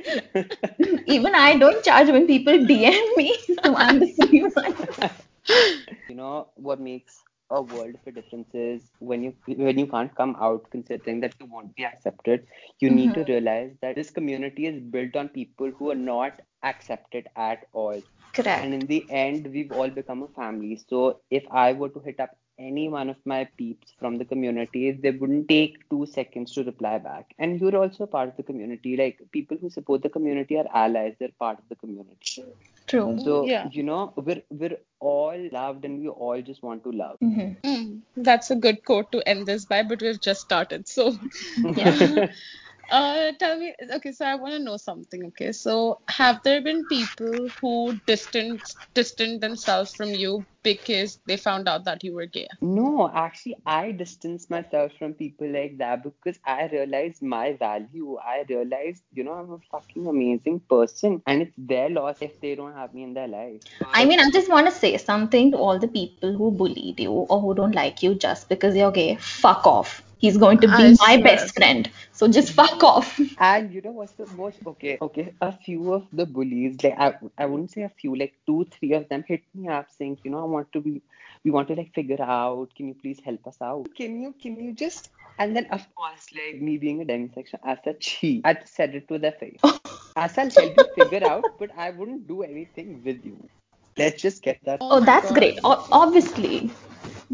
[1.06, 4.76] Even I don't charge when people DM me, so I'm the free one.
[6.08, 10.14] you know what makes a world of a difference is when you when you can't
[10.14, 12.46] come out considering that you won't be accepted
[12.80, 13.32] you need to mm-hmm.
[13.32, 18.00] realize that this community is built on people who are not accepted at all
[18.34, 18.64] Correct.
[18.64, 20.80] And in the end, we've all become a family.
[20.88, 24.90] So if I were to hit up any one of my peeps from the community,
[24.92, 27.34] they wouldn't take two seconds to reply back.
[27.38, 28.96] And you're also part of the community.
[28.96, 32.44] Like people who support the community are allies, they're part of the community.
[32.86, 33.18] True.
[33.18, 33.68] So Yeah.
[33.70, 37.18] you know, we're we're all loved and we all just want to love.
[37.22, 37.56] Mhm.
[37.62, 40.88] Mm, that's a good quote to end this by, but we've just started.
[40.88, 41.12] So,
[41.76, 42.28] Yeah.
[42.90, 45.52] uh, tell me, okay, so I want to know something, okay?
[45.52, 51.84] So, have there been people who distanced distanced themselves from you because they found out
[51.84, 52.48] that you were gay?
[52.60, 58.16] No, actually, I distance myself from people like that because I realized my value.
[58.16, 62.54] I realized, you know, I'm a fucking amazing person, and it's their loss if they
[62.54, 63.62] don't have me in their life.
[63.92, 67.10] I mean, I just want to say something to all the people who bullied you
[67.10, 69.16] or who don't like you just because you're gay.
[69.16, 70.02] Fuck off.
[70.24, 71.24] He's going to be I my swear.
[71.24, 71.90] best friend.
[72.12, 73.20] So just fuck off.
[73.38, 74.98] And you know what's the most okay?
[75.02, 78.66] Okay, a few of the bullies, like I, I wouldn't say a few, like two,
[78.70, 81.02] three of them hit me up saying, you know, I want to be,
[81.44, 82.74] we want to like figure out.
[82.76, 83.88] Can you please help us out?
[83.96, 85.10] Can you, can you just?
[85.38, 89.08] And then of course, like me being a demisexual, I said, she, I said it
[89.08, 89.60] to their face.
[90.16, 93.48] I said, help you figure out, but I wouldn't do anything with you.
[93.98, 94.80] Let's just get that.
[94.80, 95.34] Oh Oh, that's God.
[95.34, 95.60] great.
[95.64, 96.70] O- obviously.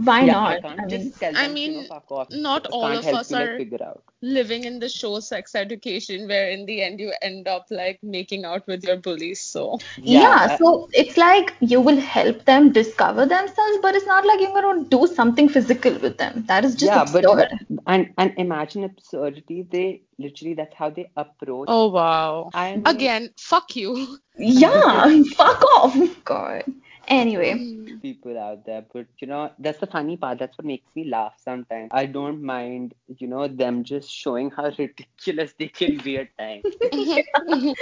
[0.05, 0.51] Why yeah, not?
[0.53, 2.31] I can't I mean, just tell I them, you know, mean, fuck off.
[2.31, 4.03] not all of us you are figure out.
[4.23, 8.45] living in the show sex education where in the end you end up like making
[8.45, 9.41] out with your bullies.
[9.41, 14.27] So, yeah, I- so it's like you will help them discover themselves, but it's not
[14.27, 16.45] like you're going to do something physical with them.
[16.47, 17.25] That is just yeah, absurd.
[17.25, 17.51] but
[17.87, 19.63] and and imagine absurdity.
[19.71, 21.69] They literally that's how they approach.
[21.69, 22.51] oh wow.
[22.55, 24.19] I mean, Again, fuck you.
[24.39, 25.97] Yeah, fuck off.
[26.25, 26.65] God.
[27.11, 27.63] Anyway,
[28.03, 30.39] people out there, but you know that's the funny part.
[30.39, 31.91] That's what makes me laugh sometimes.
[31.93, 36.65] I don't mind, you know, them just showing how ridiculous they can be at times.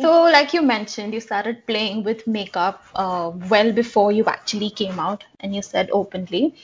[0.00, 4.98] so like you mentioned, you started playing with makeup uh, well before you actually came
[4.98, 6.54] out, and you said openly.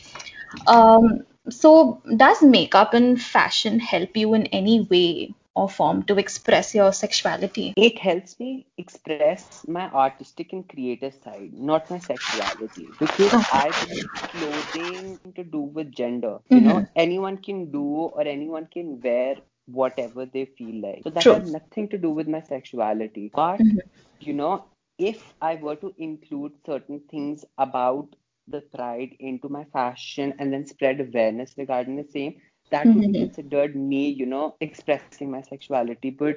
[0.66, 6.74] Um, so does makeup and fashion help you in any way or form to express
[6.74, 7.72] your sexuality?
[7.76, 14.08] It helps me express my artistic and creative side, not my sexuality, because I believe
[14.12, 16.38] clothing to do with gender.
[16.48, 16.92] You know, mm-hmm.
[16.96, 19.36] anyone can do or anyone can wear
[19.66, 21.02] whatever they feel like.
[21.04, 21.34] So that True.
[21.34, 23.30] has nothing to do with my sexuality.
[23.34, 23.78] But mm-hmm.
[24.20, 24.64] you know,
[24.98, 28.14] if I were to include certain things about
[28.46, 32.36] the pride into my fashion and then spread awareness regarding the same,
[32.74, 36.10] that would be considered me, you know, expressing my sexuality.
[36.10, 36.36] But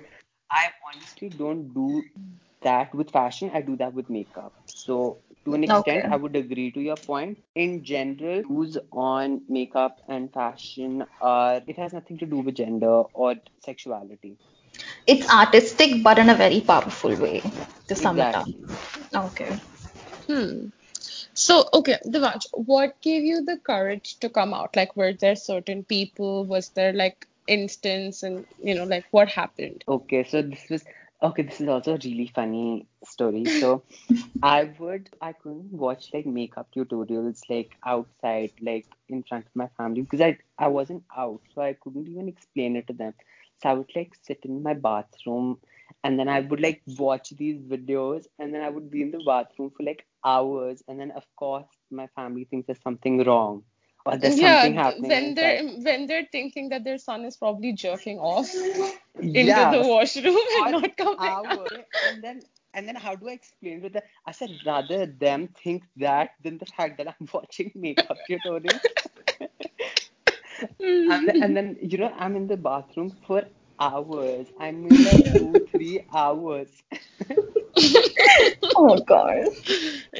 [0.51, 2.09] I honestly don't do
[2.61, 3.51] that with fashion.
[3.53, 4.53] I do that with makeup.
[4.73, 6.11] So to an extent, Okay.
[6.11, 7.39] I would agree to your point.
[7.55, 13.03] In general, views on makeup and fashion are it has nothing to do with gender
[13.13, 14.37] or sexuality.
[15.07, 17.41] It's artistic, but in a very powerful way,
[17.87, 18.21] to sum Exactly.
[18.21, 18.47] it up.
[19.13, 19.59] Okay.
[20.27, 20.69] Hmm.
[21.37, 24.75] So, okay, Devansh, what gave you the courage to come out?
[24.75, 26.45] Like, were there certain people?
[26.45, 29.83] Was there like instance and you know, like what happened?
[29.87, 30.83] Okay, so this was
[31.21, 31.43] okay.
[31.43, 33.45] This is also a really funny story.
[33.45, 33.83] So
[34.41, 39.67] I would I couldn't watch like makeup tutorials like outside, like in front of my
[39.77, 43.13] family because I I wasn't out, so I couldn't even explain it to them.
[43.61, 45.59] So I would like sit in my bathroom
[46.03, 49.19] and then I would like watch these videos and then I would be in the
[49.25, 53.63] bathroom for like hours and then of course my family thinks there's something wrong
[54.05, 57.37] or there's yeah, something th- happening when they're when they're thinking that their son is
[57.37, 58.49] probably jerking off
[59.33, 61.71] into Yeah, the washroom and or not coming hour out.
[62.01, 62.41] and then
[62.73, 64.03] and then how do I explain to them?
[64.25, 68.81] I said rather them think that than the fact that I'm watching makeup tutorials.
[70.81, 71.11] Hmm.
[71.11, 73.43] and, then, and then you know I'm in the bathroom for
[73.79, 74.47] hours.
[74.59, 76.83] I mean like two, three hours.
[78.75, 79.49] Oh God.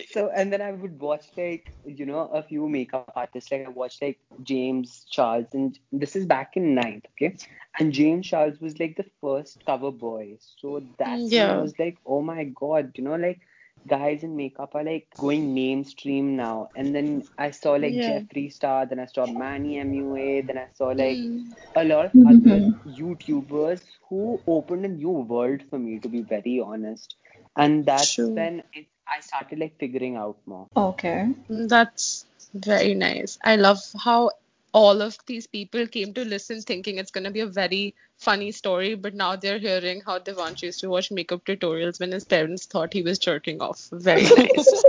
[0.06, 3.44] So and then I would watch like you know a few makeup artists.
[3.46, 7.38] Like I watched like James Charles, and this is back in ninth, okay.
[7.80, 10.38] And James Charles was like the first cover boy.
[10.40, 11.64] So that Yeah.
[11.64, 13.40] was like, oh my god, you know, like
[13.86, 16.70] guys in makeup are like going mainstream now.
[16.76, 18.20] And then I saw like Yeah.
[18.20, 21.54] Jeffree Star, then I saw Manny MUA, then I saw like Mm.
[21.76, 26.60] a lot of other YouTubers who opened a new world for me, to be very
[26.60, 27.16] honest.
[27.56, 28.34] And that's True.
[28.34, 30.68] when it, I started like figuring out more.
[30.76, 31.34] Okay.
[31.50, 33.38] That's very nice.
[33.44, 34.32] I love how
[34.74, 38.52] all of these people came to listen thinking it's going to be a very funny
[38.52, 42.66] story, but now they're hearing how Devansh used to watch makeup tutorials when his parents
[42.66, 43.88] thought he was jerking off.
[43.92, 44.84] Very nice.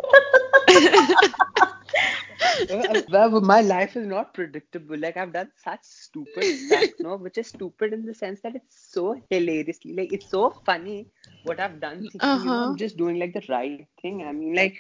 [3.08, 4.96] Well, my life is not predictable.
[4.98, 8.76] Like I've done such stupid stuff, no, which is stupid in the sense that it's
[8.92, 11.08] so hilariously like it's so funny,
[11.42, 12.64] what I've done, thinking, you know, Uh-huh.
[12.64, 14.22] I'm just doing like the right thing.
[14.22, 14.76] I mean, like,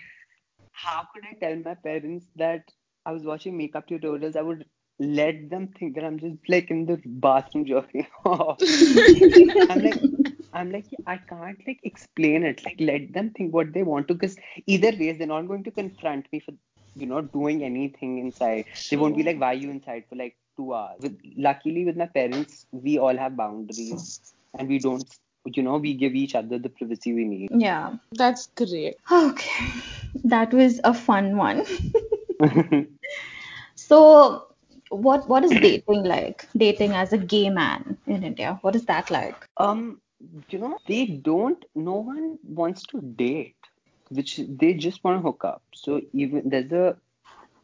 [0.72, 2.72] how could I tell my parents that
[3.04, 4.36] I was watching makeup tutorials?
[4.36, 4.66] I would
[4.98, 8.58] let them think that I'm just like in the bathroom jerking off.
[9.70, 10.02] I'm like,
[10.52, 12.64] I'm like, I can't like explain it.
[12.64, 15.70] Like, let them think what they want to, because either ways, they're not going to
[15.70, 16.52] confront me for,
[16.96, 18.64] you know, doing anything inside.
[18.90, 20.98] They won't be like, why are you inside for like two hours?
[21.00, 25.04] With luckily with my parents, we all have boundaries, and we don't,
[25.46, 27.50] you know, we give each other the privacy we need.
[27.54, 27.96] Yeah.
[28.12, 28.96] That's great.
[29.12, 29.66] Okay.
[30.24, 31.64] That was a fun one.
[33.88, 34.47] So,
[34.90, 36.46] what what is dating like?
[36.56, 38.58] Dating as a gay man in India.
[38.62, 39.46] What is that like?
[39.56, 40.00] um,
[40.48, 41.64] you know, they don't.
[41.74, 43.56] No one wants to date,
[44.10, 45.62] which they just want to hook up.
[45.74, 46.96] So even there's a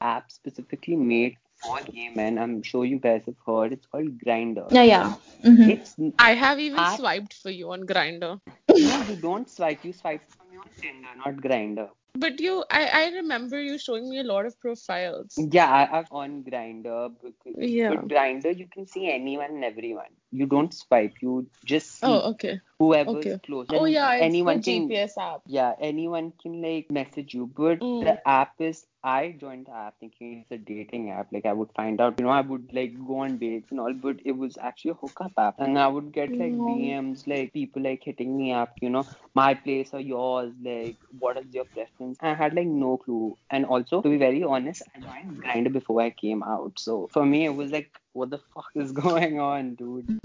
[0.01, 2.39] app specifically made for gay men.
[2.39, 3.73] I'm sure you guys have heard.
[3.73, 4.71] It's called Grindr.
[4.71, 5.13] Yeah, yeah.
[5.43, 8.41] hmm It's I have even I- swiped for you on Grindr.
[8.77, 9.85] no, you don't swipe.
[9.85, 11.89] You swipe from your Tinder, not Grindr.
[12.17, 15.35] But you, I, I remember you showing me a lot of profiles.
[15.37, 17.13] Yeah, I, I've on Grindr.
[17.57, 17.91] Yeah.
[17.91, 20.15] But Grindr, you can see anyone and everyone.
[20.35, 21.15] You don't swipe.
[21.23, 22.61] You just see Oh, okay.
[22.79, 23.41] whoever's okay.
[23.47, 23.69] close.
[23.71, 24.89] Oh yeah, it's anyone can.
[24.89, 25.43] GPS app.
[25.47, 28.01] Yeah, anyone can like message you, but Mm.
[28.09, 28.87] the app is.
[29.05, 31.29] I joined the app thinking it's a dating app.
[31.31, 33.93] Like I would find out, you know, I would like go on dates and all,
[33.93, 36.65] but it was actually a hookup app, and I would get like No.
[36.71, 41.37] DMs, like people like hitting me up, you know, my place or yours, like what
[41.37, 42.17] is your preference?
[42.23, 46.01] I had like no clue, and also to be very honest, I joined Grindr before
[46.01, 49.75] I came out, so for me it was like, what the fuck is going on,
[49.75, 50.19] dude?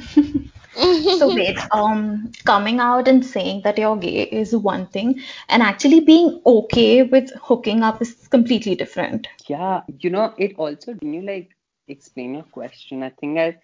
[1.17, 5.99] so wait, um, coming out and saying that you're gay is one thing, and actually
[5.99, 9.27] being okay with hooking up is completely different.
[9.47, 11.55] Yeah, you know, it also can you like
[11.87, 13.03] explain your question?
[13.03, 13.57] I think I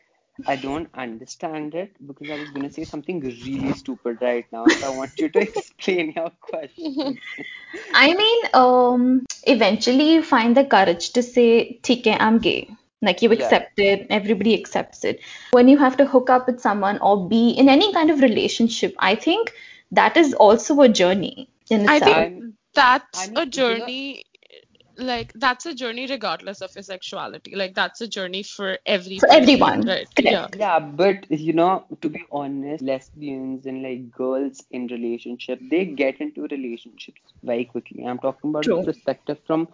[0.47, 4.65] I don't understand it because I was gonna say something really stupid right now.
[4.67, 7.19] So I want you to explain your question.
[7.93, 13.31] I mean, um, eventually you find the courage to say, "Okay, I'm gay." Like you
[13.31, 13.45] Yeah.
[13.45, 15.21] accept it, everybody accepts it.
[15.51, 18.95] When you have to hook up with someone or be in any kind of relationship,
[18.99, 19.51] I think
[19.91, 24.23] that is also a journey in I think that's a journey.
[24.97, 27.55] Like that's a journey regardless of your sexuality.
[27.55, 30.07] Like that's a journey for every For everyone, right?
[30.15, 30.19] correct.
[30.19, 30.47] Yeah.
[30.57, 36.21] Yeah, but you know, to be honest, lesbians and like girls in relationship, they get
[36.21, 38.05] into relationships very quickly.
[38.05, 38.77] I'm talking about True.
[38.77, 39.67] the perspective from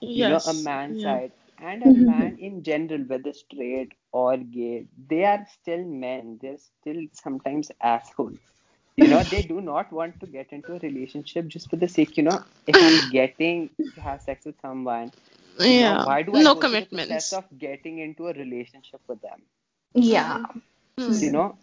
[0.00, 0.54] you know a Yes.
[0.54, 1.02] man's Yeah.
[1.02, 2.06] side and a Mhm.
[2.08, 8.38] man in general whether straight or gay they are still men they're still sometimes assholes
[8.96, 12.16] you know they do not want to get into a relationship just for the sake
[12.16, 15.12] you know if i'm getting to have sex with someone
[15.66, 16.06] you know, Yeah.
[16.08, 17.32] why do i no go through the commitments.
[17.32, 19.42] of getting into a relationship with them
[19.94, 20.38] Yeah.
[20.98, 21.22] Hmm.
[21.22, 21.58] you know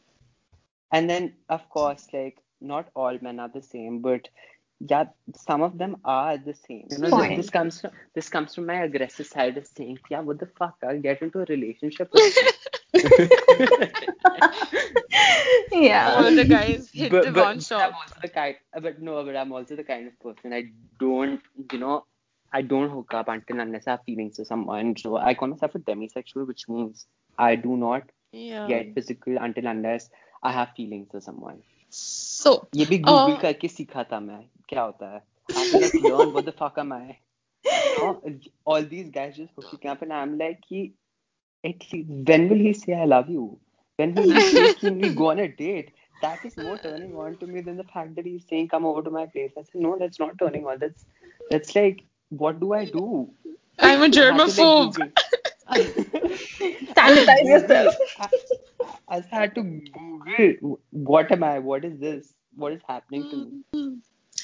[0.91, 4.27] and then of course like not all men are the same but
[4.79, 8.53] yeah some of them are the same you know this, this comes from this comes
[8.55, 12.09] from my aggressive side of saying yeah what the fuck i'll get into a relationship
[12.13, 12.37] with
[15.71, 16.15] Yeah.
[16.17, 17.81] All the guys hit but, the but, one but shot.
[17.89, 21.41] I'm also the kind but no but I'm also the kind of person I don't
[21.71, 22.05] you know
[22.53, 25.75] I don't hook up until unless I have feelings for someone so I call myself
[25.75, 27.05] a demisexual which means
[27.37, 28.67] I do not Yeah.
[28.67, 30.09] get physical until unless
[30.43, 31.61] I have feelings for someone
[32.43, 35.21] so, ये भी Google uh, करके सीखा था मैं क्या होता है?
[54.09, 54.93] जर्मोफोब
[59.07, 61.59] I, I just had to Google what am I?
[61.59, 62.33] What is this?
[62.55, 63.53] What is happening to me?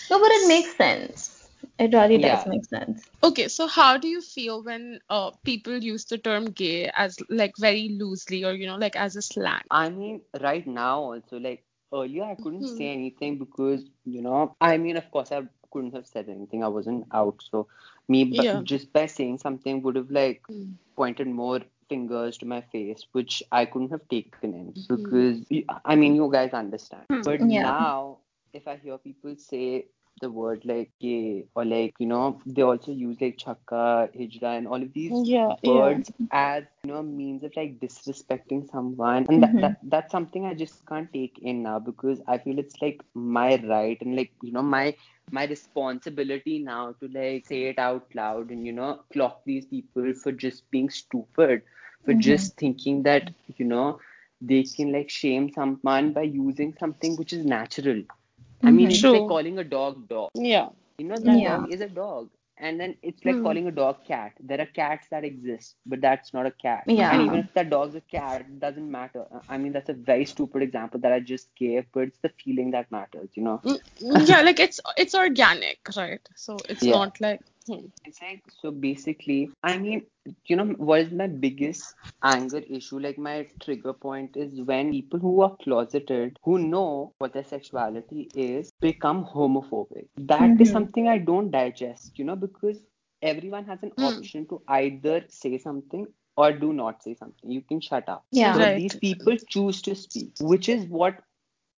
[0.09, 1.49] No, but it makes sense.
[1.79, 2.49] It really does Yeah.
[2.49, 3.09] make sense.
[3.23, 7.53] Okay, so how do you feel when uh, people use the term gay as like
[7.57, 9.61] very loosely or you know like as a slang?
[9.71, 12.77] I mean, right now also, like earlier, I couldn't Mhm.
[12.77, 16.63] say anything because, you know, I mean, of course, I couldn't have said anything.
[16.63, 17.41] I wasn't out.
[17.51, 17.67] So,
[18.07, 18.61] me, but Yeah.
[18.63, 20.75] just by saying something would have, like, Mm.
[20.95, 21.61] pointed more
[21.91, 24.85] fingers to my face, which I couldn't have taken in Mhm.
[24.87, 25.45] because,
[25.85, 27.07] I mean, you guys understand.
[27.23, 27.71] But Yeah.
[27.71, 28.19] now,
[28.53, 29.87] if I hear people say
[30.19, 34.67] the word like gay or like, you know, they also use like chakka, hijra, and
[34.67, 35.93] all of these Yeah, yeah.
[35.93, 39.61] words as you know means of like disrespecting someone and that, Mhm.
[39.61, 43.55] that that's something i just can't take in now because i feel it's like my
[43.67, 44.95] right and like you know my
[45.31, 50.13] my responsibility now to like say it out loud and you know clock these people
[50.13, 51.61] for just being stupid
[52.05, 52.29] for Mhm.
[52.29, 53.99] just thinking that you know
[54.41, 58.01] they can like shame someone by using something which is natural
[58.63, 58.91] I mean, Mhm.
[58.91, 59.13] it's True.
[59.13, 60.29] like calling a dog dog.
[60.35, 60.69] Yeah.
[60.97, 61.43] You know, that Yeah.
[61.43, 62.29] dog is a dog.
[62.57, 63.41] And then it's like Hmm.
[63.41, 64.33] calling a dog cat.
[64.39, 66.87] There are cats that exist, but that's not a cat.
[66.87, 67.11] Yeah.
[67.11, 69.25] And even if that dog's a cat, it doesn't matter.
[69.47, 72.71] I mean, that's a very stupid example that I just gave, but it's the feeling
[72.71, 73.63] that matters, you know?
[73.63, 73.79] Mm,
[74.27, 76.27] yeah, like it's it's organic, right?
[76.35, 76.89] So it's Yeah.
[76.89, 77.85] not like hmm.
[78.05, 80.05] It's like, so basically, I mean,
[80.45, 82.99] you know, what is my biggest anger issue?
[82.99, 88.29] Like, my trigger point is when people who are closeted, who know what their sexuality
[88.35, 90.07] is, become homophobic.
[90.17, 90.71] That is Mhm.
[90.71, 92.79] something I don't digest, you know, because
[93.21, 94.03] everyone has an Hmm.
[94.03, 96.07] option to either say something
[96.37, 97.51] or do not say something.
[97.51, 98.25] You can shut up.
[98.31, 98.57] Yeah.
[98.57, 98.75] But Right.
[98.75, 101.21] these people choose to speak, which is what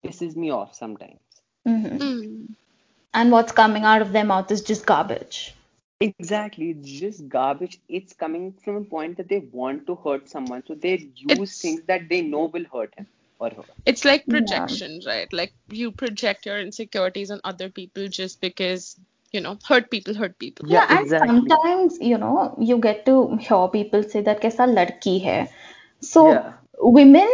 [0.05, 1.19] pisses me off sometimes.
[1.65, 1.99] Mhm.
[1.99, 2.55] Mm.
[3.13, 5.55] And what's coming out of their mouth is just garbage.
[6.04, 7.80] Exactly, it's just garbage.
[7.88, 11.62] It's coming from a point that they want to hurt someone, so they use It's-
[11.62, 13.08] things that they know will hurt him
[13.39, 13.64] or her.
[13.86, 14.36] It's like Yeah.
[14.36, 15.32] projection, right?
[15.32, 18.95] Like you project your insecurities on other people just because,
[19.32, 20.66] you know, hurt people hurt people.
[20.68, 21.30] Yeah, and exactly.
[21.30, 25.49] sometimes, you know, you get to hear people say that kaisa ladki hai.
[26.01, 26.54] So Yeah.
[26.80, 27.30] women,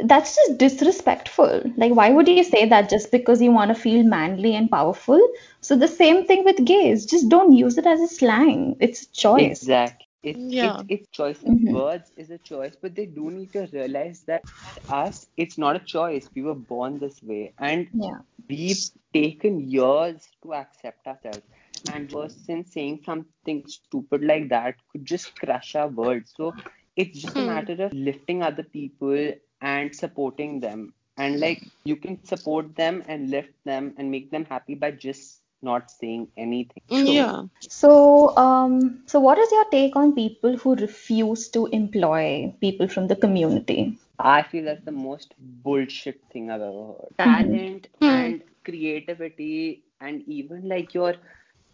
[0.00, 1.62] that's just disrespectful.
[1.76, 5.20] Like, why would you say that just because you want to feel manly and powerful?
[5.60, 7.04] So the same thing with gays.
[7.06, 8.76] Just don't use it as a slang.
[8.80, 9.70] It's a choice.
[9.70, 10.06] Exactly.
[10.22, 10.60] It's Yeah.
[10.60, 11.44] it's it's choice.
[11.46, 11.70] Mhm.
[11.70, 14.44] Words is a choice, but they do need to realize that
[14.88, 16.30] us, it's not a choice.
[16.34, 18.20] We were born this way, and Yeah.
[18.48, 21.46] we've taken years to accept ourselves.
[21.86, 26.22] And person saying something stupid like that could just crush our world.
[26.26, 26.54] So
[26.96, 27.52] it's just a Hmm.
[27.52, 29.32] matter of lifting other people
[29.62, 30.94] and supporting them.
[31.18, 35.42] And like you can support them and lift them and make them happy by just
[35.62, 36.82] not saying anything.
[36.90, 37.44] Yeah.
[37.60, 43.08] So, um, so what is your take on people who refuse to employ people from
[43.08, 43.98] the community?
[44.18, 47.18] I feel that's the most bullshit thing I've ever heard.
[47.18, 48.06] Talent Hmm.
[48.08, 51.14] and creativity and even like your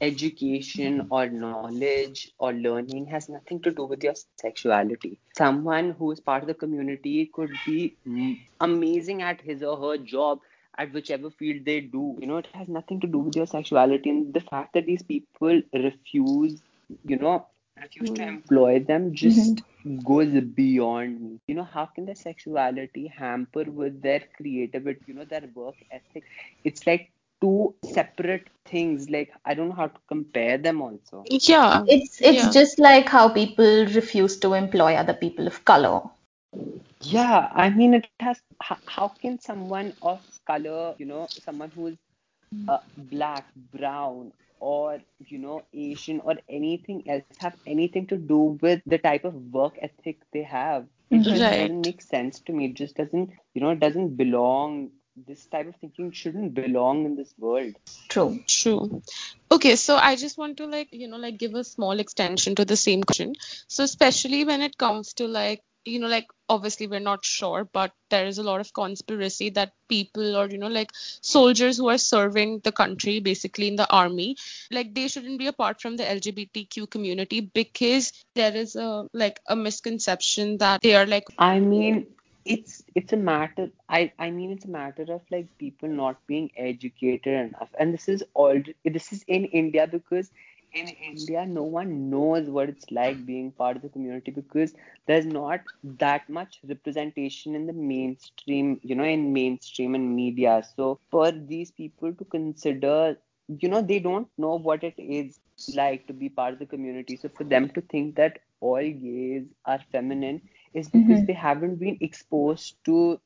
[0.00, 5.18] education or knowledge or learning has nothing to do with your sexuality.
[5.36, 7.96] Someone who is part of the community could be
[8.60, 10.40] amazing at his or her job
[10.76, 12.16] at whichever field they do.
[12.20, 14.10] You know, it has nothing to do with your sexuality.
[14.10, 16.60] And the fact that these people refuse,
[17.04, 17.46] you know,
[17.80, 19.14] refuse to employ them mm-hmm.
[19.14, 19.62] just
[20.04, 21.40] goes beyond me.
[21.48, 26.24] You know, how can their sexuality hamper with their creativity, you know, their work ethic?
[26.62, 27.10] It's like
[27.40, 29.08] two separate things.
[29.10, 31.30] Like, I don't know how to compare them also.
[31.30, 31.82] Yeah.
[31.86, 32.52] It's it's Yeah.
[32.52, 36.02] just like how people refuse to employ other people of color.
[37.00, 38.24] Yeah, I mean, it has.
[38.44, 41.96] How, how can someone of color, you know, someone who is
[42.68, 48.82] uh, black, brown, or you know, Asian, or anything else have anything to do with
[48.86, 50.86] the type of work ethic they have?
[51.10, 51.50] It just Right.
[51.50, 52.66] doesn't make sense to me.
[52.66, 54.90] It just doesn't, you know, it doesn't belong.
[55.26, 57.74] This type of thinking shouldn't belong in this world.
[58.08, 58.38] True.
[58.46, 59.02] True.
[59.50, 62.64] Okay, so I just want to like, you know, like give a small extension to
[62.64, 63.34] the same question.
[63.66, 67.92] So especially when it comes to like, you know, like obviously we're not sure, but
[68.10, 71.98] there is a lot of conspiracy that people or, you know, like soldiers who are
[71.98, 74.36] serving the country basically in the army,
[74.70, 79.56] like they shouldn't be apart from the LGBTQ community because there is a like a
[79.56, 82.06] misconception that they are like I mean,
[82.48, 83.70] it's it's a matter.
[83.88, 88.08] I I mean, it's a matter of like people not being educated enough, and this
[88.08, 88.60] is all.
[88.84, 90.30] This is in India because
[90.72, 94.74] in India, no one knows what it's like being part of the community because
[95.06, 100.62] there's not that much representation in the mainstream, you know, in mainstream and media.
[100.76, 103.16] So for these people to consider,
[103.48, 107.16] you know, they don't know what it is like to be part of the community.
[107.16, 110.42] So for them to think that all gays are feminine
[110.74, 111.26] is because Mhm.
[111.26, 113.20] they haven't been exposed to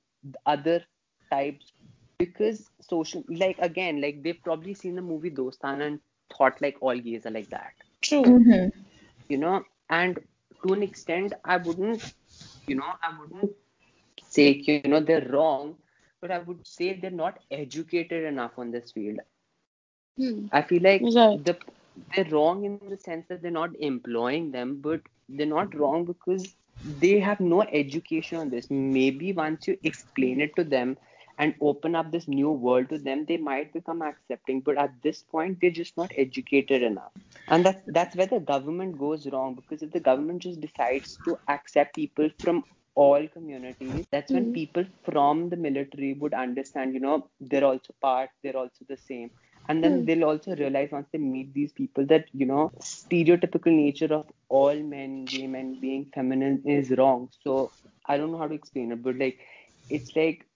[0.46, 0.84] other
[1.30, 1.72] types
[2.18, 6.00] because social like again like they've probably seen the movie Dostana and
[6.36, 7.72] thought like all gays are like that
[8.02, 8.36] true.
[8.40, 8.68] hmm
[9.28, 10.18] you know and
[10.62, 12.02] to an extent I wouldn't
[12.66, 13.52] you know I wouldn't
[14.22, 15.76] say you know they're wrong
[16.20, 19.20] but I would say they're not educated enough on this field
[20.16, 20.46] Hmm.
[20.52, 21.40] I feel like Right.
[21.44, 21.58] the
[22.14, 26.56] they're wrong in the sense that they're not employing them, but they're not wrong because
[26.84, 28.70] they have no education on this.
[28.70, 30.96] Maybe once you explain it to them
[31.38, 34.60] and open up this new world to them, they might become accepting.
[34.60, 37.12] But at this point, they're just not educated enough.
[37.48, 41.38] And that's that's where the government goes wrong because if the government just decides to
[41.48, 42.64] accept people from
[42.94, 44.52] all communities, that's when Hmm.
[44.52, 49.30] people from the military would understand, you know, they're also part, they're also the same
[49.68, 50.06] and then Hmm.
[50.06, 54.74] they'll also realize once they meet these people that you know stereotypical nature of all
[54.94, 57.72] men gay men being feminine is wrong so
[58.06, 59.38] i don't know how to explain it but like
[59.90, 60.46] it's like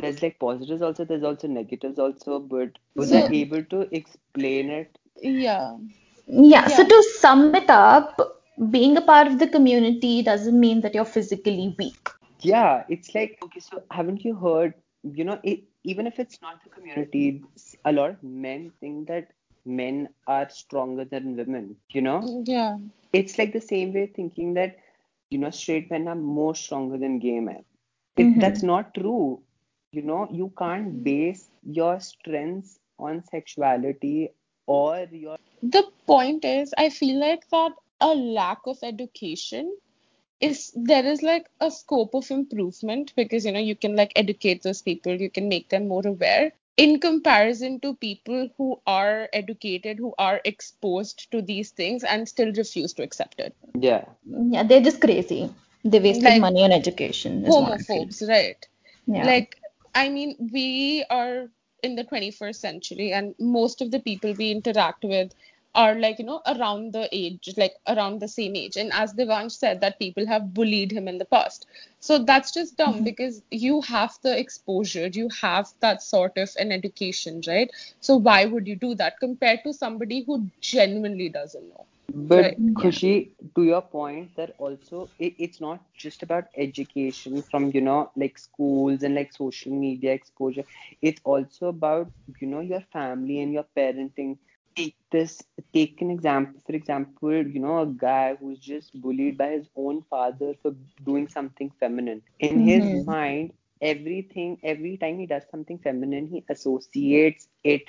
[0.00, 4.70] there's like positives also, there's also negatives also, but was So- I able to explain
[4.70, 4.98] it?
[5.22, 5.76] Yeah.
[6.26, 8.20] Yeah, so to sum it up,
[8.70, 12.08] being a part of the community doesn't mean that you're physically weak.
[12.40, 16.62] Yeah, it's like, okay, so haven't you heard, you know, it, even if it's not
[16.64, 17.44] the community,
[17.84, 19.32] a lot of men think that
[19.64, 22.30] men are stronger than women, you know?
[22.44, 22.78] Yeah.
[23.12, 24.76] It's like the same way thinking that,
[25.30, 27.64] you know, straight men are more stronger than gay men.
[28.16, 28.40] It, Mhm.
[28.40, 29.42] That's not true.
[29.92, 34.32] You know, you can't base your strengths on sexuality
[34.66, 39.76] or your The point is, I feel like that a lack of education
[40.40, 44.62] is there is like a scope of improvement because you know you can like educate
[44.62, 49.98] those people, you can make them more aware in comparison to people who are educated,
[49.98, 53.54] who are exposed to these things and still refuse to accept it.
[53.74, 54.04] yeah.
[54.26, 55.50] Yeah, they're just crazy.
[55.84, 58.04] They wasted Like money on education, is what I feel.
[58.04, 58.68] Homophobes, right?
[59.06, 59.24] Yeah.
[59.24, 59.56] Like,
[59.94, 61.48] I mean, we are
[61.82, 65.32] in the 21st century, and most of the people we interact with
[65.76, 68.76] are like, you know, around the age, like around the same age.
[68.76, 71.66] And as Devansh said, that people have bullied him in the past.
[72.00, 73.04] So that's just dumb mm-hmm.
[73.04, 77.70] because you have the exposure, you have that sort of an education, right?
[78.00, 81.86] So why would you do that compared to somebody who genuinely doesn't know?
[82.14, 82.74] But Right.
[82.74, 88.10] Khushi, to your point, that also it, it's not just about education from you know
[88.16, 90.64] like schools and like social media exposure.
[91.02, 92.10] It's also about
[92.40, 94.38] you know your family and your parenting.
[94.76, 95.42] Take this,
[95.74, 96.60] take an example.
[96.66, 100.74] For example, you know a guy who's just bullied by his own father for
[101.04, 102.22] doing something feminine.
[102.40, 103.06] In his Mhm.
[103.06, 107.82] mind, everything, every time he does something feminine, he associates it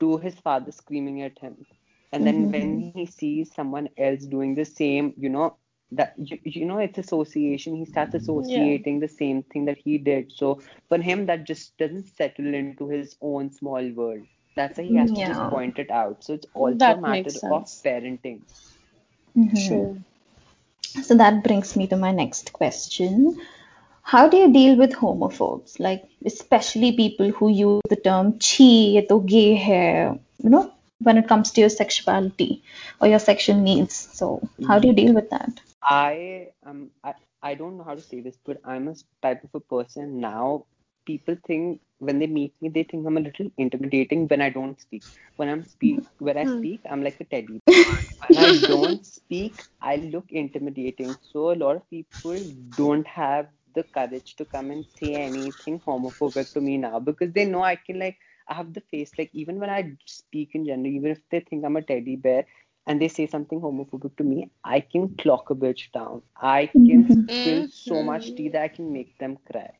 [0.00, 1.66] to his father screaming at him
[2.12, 5.56] and then when he sees someone else doing the same you know
[5.90, 10.30] that you, you know it's association he starts associating the same thing that he did
[10.32, 14.22] so for him that just doesn't settle into his own small world
[14.56, 17.68] that's why he has to just point it out so it's also a matter of
[17.68, 17.82] sense.
[17.84, 18.40] parenting
[19.36, 19.66] Mhm.
[19.68, 20.02] True.
[21.02, 23.38] So that brings me to my next question.
[24.02, 25.78] How do you deal with homophobes?
[25.78, 31.18] Like, especially people who use the term chi, ye to gay hai, you know, when
[31.18, 32.62] it comes to your sexuality
[33.00, 33.94] or your sexual needs.
[33.94, 35.60] So, how do you deal with that?
[35.82, 39.50] I um I, I don't know how to say this, but I'm a type of
[39.54, 40.66] a person now.
[41.06, 44.80] People think when they meet me, they think I'm a little intimidating when I don't
[44.80, 45.04] speak.
[45.36, 46.62] When I'm speak when I Hmm.
[46.62, 47.62] speak, I'm like a teddy.
[47.66, 47.86] Bear.
[48.28, 51.16] When I don't speak, I look intimidating.
[51.22, 52.40] So a lot of people
[52.74, 57.44] don't have the courage to come and say anything homophobic to me now because they
[57.44, 58.16] know I can like
[58.48, 61.64] I have the face like even when I speak in general, even if they think
[61.64, 62.46] I'm a teddy bear,
[62.86, 66.22] and they say something homophobic to me, I can clock a bitch down.
[66.36, 69.70] I can spill so much tea that I can make them cry.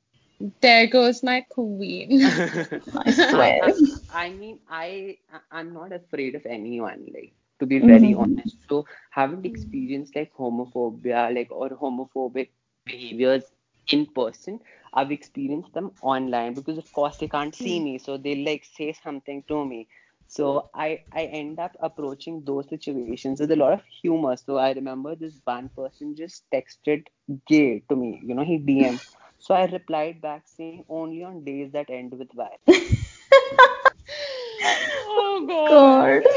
[0.60, 2.20] There goes my queen.
[3.06, 3.62] I swear.
[3.62, 3.72] I,
[4.10, 7.06] I, I mean, I I- I'm not afraid of anyone.
[7.14, 8.14] Like to be very Mhm.
[8.14, 8.56] honest.
[8.68, 12.50] So haven't experienced like homophobia, like or homophobic
[12.84, 13.44] behaviors
[13.92, 14.60] in person.
[14.92, 18.92] I've experienced them online because of course they can't see me, so they like say
[18.92, 19.88] something to me.
[20.26, 24.36] So I I end up approaching those situations with a lot of humor.
[24.36, 27.06] So I remember this one person just texted
[27.46, 28.20] gay to me.
[28.24, 29.00] You know, he DM.
[29.46, 32.48] So I replied back saying only on days that end with Y.
[35.06, 36.24] oh God.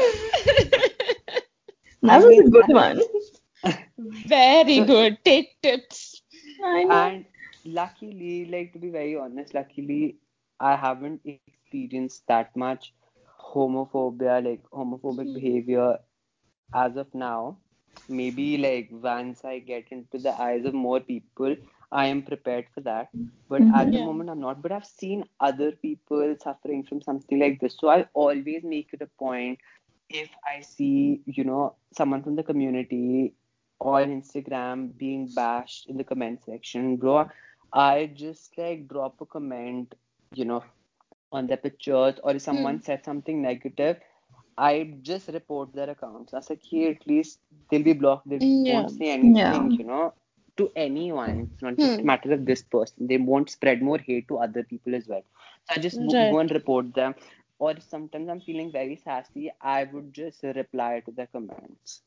[2.02, 3.00] That I was a good one.
[4.28, 5.18] Very So- good.
[5.24, 6.22] Take tips.
[6.64, 6.94] I know.
[6.94, 7.24] And
[7.64, 10.16] luckily, like to be very honest, luckily
[10.60, 12.94] I haven't experienced that much
[13.40, 15.34] homophobia, like homophobic hmm.
[15.34, 15.98] behavior
[16.72, 17.58] as of now.
[18.08, 21.56] Maybe like once I get into the eyes of more people,
[21.92, 23.08] I am prepared for that.
[23.48, 24.04] But at the Yeah.
[24.04, 24.62] moment, I'm not.
[24.62, 27.76] But I've seen other people suffering from something like this.
[27.78, 29.58] So I always make it a point
[30.08, 33.34] if I see, you know, someone from the community
[33.80, 37.28] or Instagram being bashed in the comment section, bro,
[37.72, 39.94] I just like drop a comment,
[40.34, 40.64] you know,
[41.32, 42.82] on their pictures, or if someone hmm.
[42.82, 43.98] said something negative,
[44.56, 46.32] I just report their accounts.
[46.34, 48.28] I was like, here at least they'll be blocked.
[48.28, 48.74] They Yeah.
[48.74, 49.68] won't say anything, Yeah.
[49.70, 50.12] you know,
[50.60, 51.40] to anyone.
[51.52, 52.06] It's not just a Hmm.
[52.06, 53.06] matter of this person.
[53.08, 55.24] They won't spread more hate to other people as well.
[55.64, 56.34] So I just w- Right.
[56.34, 57.14] go and report them.
[57.58, 62.02] Or sometimes I'm feeling very sassy, I would just reply to the comments.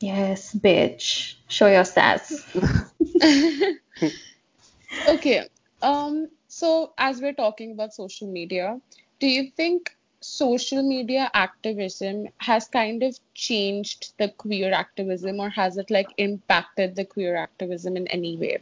[0.00, 1.36] Yes, bitch.
[1.48, 2.44] Show your sass.
[5.08, 5.48] Okay.
[5.82, 8.80] Um, so as we're talking about social media,
[9.20, 15.76] do you think social media activism has kind of changed the queer activism or has
[15.76, 18.58] it like impacted the queer activism in any way?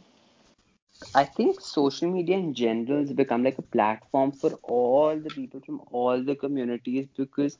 [1.15, 5.59] I think social media in general has become like a platform for all the people
[5.61, 7.57] from all the communities because,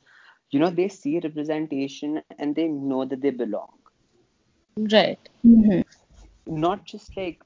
[0.50, 3.64] you know, they see representation and they know that they belong.
[4.76, 5.18] Right.
[5.42, 5.80] hmm
[6.46, 7.42] Not just like,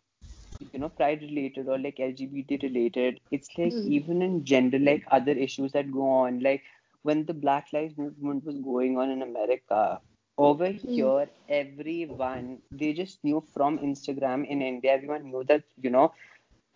[0.73, 3.21] you know, pride related or like LGBT related.
[3.31, 3.87] It's like Hmm.
[3.87, 6.41] even in gender, like other issues that go on.
[6.41, 6.63] Like
[7.03, 10.01] when the Black Lives Movement was going on in America,
[10.39, 16.13] over here, everyone, they just knew from Instagram in India, everyone knew that, you know,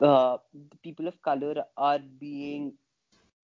[0.01, 2.73] uh, the people of color are being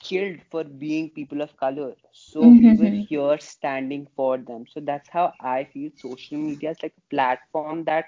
[0.00, 1.94] killed for being people of color.
[2.12, 4.64] So we were hmm here standing for them.
[4.68, 8.06] So that's how I feel social media is like a platform that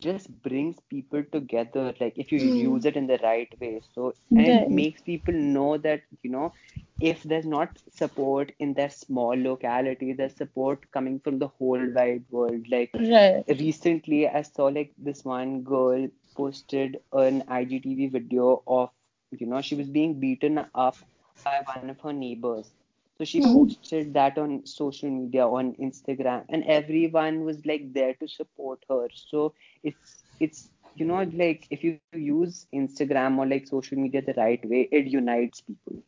[0.00, 2.62] just brings people together like if you Hmm.
[2.62, 6.52] use it in the right way so and it makes people know that you know
[7.00, 12.24] if there's not support in their small locality there's support coming from the whole wide
[12.30, 13.46] world like Right.
[13.60, 18.90] recently i saw like this one girl posted an igtv video of
[19.30, 20.98] you know she was being beaten up
[21.44, 22.72] by one of her neighbors
[23.18, 23.66] so she Hmm.
[23.66, 29.06] posted that on social media on instagram and everyone was like there to support her
[29.14, 29.54] so
[29.84, 34.64] it's it's you know like if you use instagram or like social media the right
[34.68, 36.02] way it unites people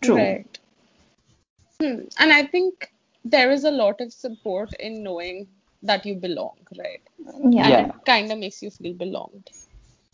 [0.00, 0.36] True.
[0.36, 0.58] Right.
[1.80, 2.02] Hmm.
[2.18, 2.92] And I think
[3.24, 5.48] there is a lot of support in knowing
[5.82, 7.02] that you belong, right?
[7.54, 7.70] And Yeah.
[7.70, 9.50] yeah it kind of makes you feel belonged.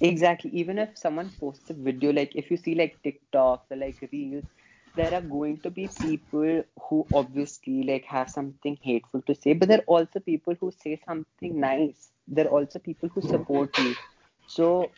[0.01, 3.99] exactly even if someone posts a video like if you see like tiktoks or like
[4.13, 4.45] reels
[4.95, 9.69] there are going to be people who obviously like have something hateful to say but
[9.69, 13.97] there are also people who say something nice there are also people who support you
[14.47, 14.93] so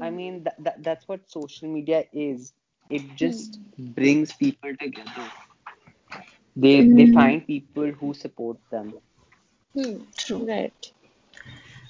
[0.00, 0.10] I Hmm.
[0.10, 2.52] mean, that, that that's what social media is.
[2.90, 3.78] It just Hmm.
[3.78, 5.30] brings people together.
[6.56, 8.98] They they Mm, find people who support them.
[9.74, 10.04] Hmm.
[10.16, 10.48] true.
[10.48, 10.92] Right.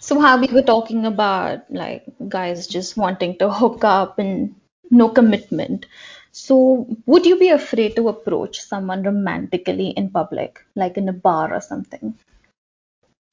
[0.00, 4.54] So how we were talking about like guys just wanting to hook up and
[4.90, 5.86] no commitment.
[6.32, 11.52] So would you be afraid to approach someone romantically in public, like in a bar
[11.52, 12.14] or something?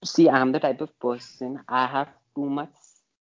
[0.04, 2.74] See, I'm the type of person I have too much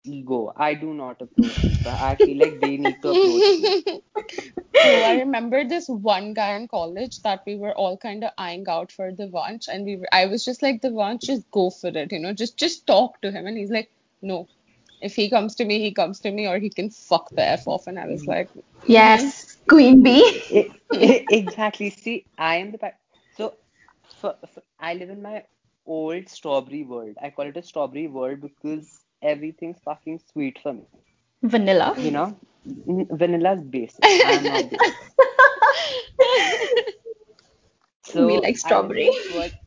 [0.04, 0.52] ego.
[0.56, 1.92] I do not approach people.
[1.92, 4.02] I feel like they need to approach me.
[4.80, 5.02] True.
[5.02, 8.92] I remember this one guy in college that we were all kind of eyeing out
[8.92, 11.88] for the lunch, and we were, I was just like, the lunch, just go for
[11.88, 13.46] it, you know, just just talk to him.
[13.46, 13.90] And he's like,
[14.22, 14.48] no,
[15.02, 17.66] if he comes to me, he comes to me, or he can fuck the f
[17.66, 17.86] off.
[17.86, 18.92] And I was like, mm-hmm.
[18.92, 20.72] Yes, Queen Bee.
[20.92, 21.90] Exactly.
[21.90, 22.92] See, I am the.
[23.30, 23.54] So,
[24.20, 25.44] for, for, I live in my
[25.86, 27.16] old strawberry world.
[27.22, 30.86] I call it a strawberry world because everything's fucking sweet for me.
[31.42, 31.94] Vanilla.
[31.96, 32.40] You know,
[33.10, 34.06] vanilla's basic.
[34.22, 34.96] I am not basic.
[38.18, 39.10] We So like I live strawberry.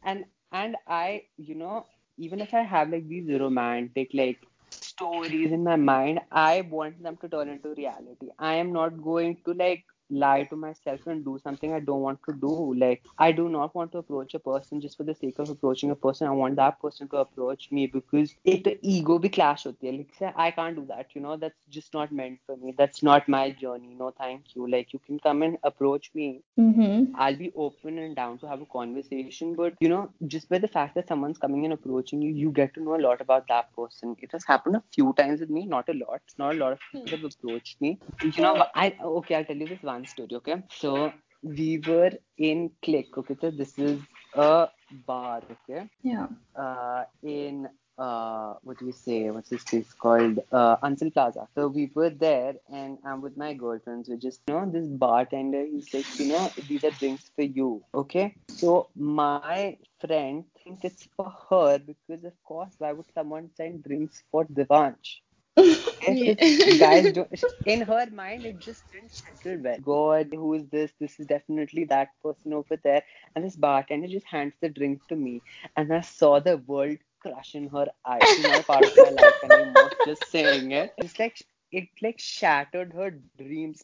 [0.04, 1.88] and and I, you know,
[2.18, 4.42] even if I have like these romantic like
[4.82, 8.30] stories in my mind, I want them to turn into reality.
[8.40, 12.20] I am not going to like lie to myself and do something I don't want
[12.28, 12.74] to do.
[12.76, 15.92] Like, I do not want to approach a person just for the sake of approaching
[15.92, 16.28] a person.
[16.28, 19.76] I want that person to approach me because it ego be clash with.
[19.82, 21.08] Like, I can't do that.
[21.14, 22.74] You know, that's just not meant for me.
[22.78, 23.96] That's not my journey.
[23.98, 24.70] No, thank you.
[24.70, 26.42] Like, you can come and approach me.
[26.60, 27.16] Mm-hmm.
[27.16, 29.56] I'll be open and down to have a conversation.
[29.56, 32.74] But you know, just by the fact that someone's coming and approaching you, you get
[32.76, 34.16] to know a lot about that person.
[34.22, 35.66] It has happened a few times with me.
[35.66, 36.22] Not a lot.
[36.38, 37.16] Not a lot of people hmm.
[37.16, 38.00] have approached me.
[38.24, 39.36] You know, I okay.
[39.36, 40.30] I'll tell you this one story.
[40.36, 43.18] Okay, so we were in Click.
[43.18, 44.00] Okay, so this is
[44.36, 44.70] a
[45.06, 45.42] bar.
[45.52, 46.28] Okay, Yeah.
[46.56, 49.30] uh, in uh, what do you say?
[49.30, 50.40] What's this place called?
[50.52, 51.48] Uh, Ansal Plaza.
[51.56, 54.10] So we were there, and I'm with my girlfriends.
[54.10, 55.64] We just, you know, this bartender.
[55.66, 57.84] He's like, you know, these are drinks for you.
[57.94, 58.36] Okay.
[58.50, 64.24] So my friend thinks it's for her because, of course, why would someone send drinks
[64.32, 65.20] for Devansh?
[65.58, 66.36] Okay, Yeah.
[66.78, 67.32] guys don't.
[67.66, 69.80] In her mind, it just didn't settle well.
[69.82, 70.94] God, who is this?
[71.00, 73.04] This is definitely that person over there.
[73.36, 75.44] And this bartender just hands the drink to me,
[75.76, 78.32] and I saw the world crush in her eyes.
[78.32, 79.92] She's not a part of my life anymore.
[80.04, 80.94] Just saying it.
[80.98, 81.42] it's like
[81.72, 83.84] it, like shattered her dreams.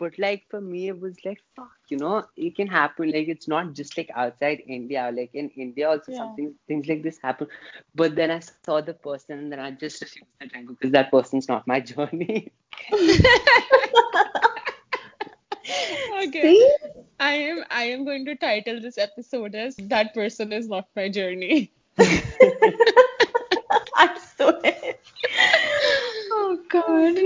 [0.00, 3.12] But like for me, it was like fuck, you know, it can happen.
[3.12, 5.10] Like it's not just like outside India.
[5.14, 6.22] Like in India, also Yeah.
[6.22, 7.48] something things like this happen.
[7.94, 11.02] But then I saw the person and then I just refused the drink because that
[11.10, 12.52] person's not my journey.
[16.26, 16.56] Okay.
[16.56, 16.76] See?
[17.20, 21.08] I am I am going to title this episode as That Person Is Not My
[21.08, 21.72] Journey.
[23.96, 24.94] I swear.
[26.32, 27.16] Oh God.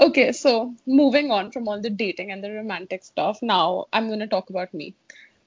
[0.00, 4.26] Okay, so moving on from all the dating and the romantic stuff, now I'm gonna
[4.26, 4.94] talk about me.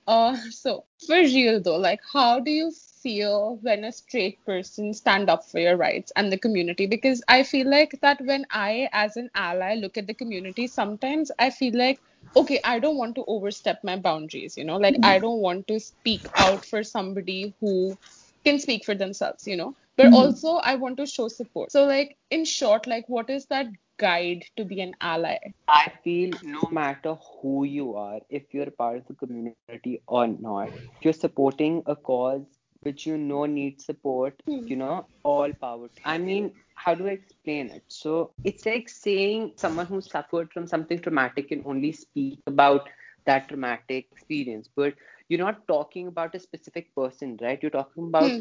[0.07, 5.29] Uh, so for real though, like how do you feel when a straight person stand
[5.29, 6.87] up for your rights and the community?
[6.87, 11.31] Because I feel like that when I as an ally look at the community sometimes
[11.39, 12.01] I feel like
[12.35, 14.77] okay I don't want to overstep my boundaries you know?
[14.77, 17.97] Like I don't want to speak out for somebody who
[18.45, 19.75] can speak for themselves you know?
[19.95, 21.71] But also I want to show support.
[21.71, 23.67] So like in short like what is that
[24.03, 25.37] guide to be an ally
[25.67, 30.69] I feel no matter who you are, if you're part of the community or not,
[30.69, 32.45] if you're supporting a cause
[32.81, 35.89] which you know needs support, you know, all power.
[36.05, 37.83] I mean, how do I explain it?
[37.87, 42.87] So it's like saying someone who suffered from something traumatic can only speak about
[43.25, 44.93] that traumatic experience, but
[45.27, 47.59] you're not talking about a specific person, right?
[47.61, 48.31] You're talking about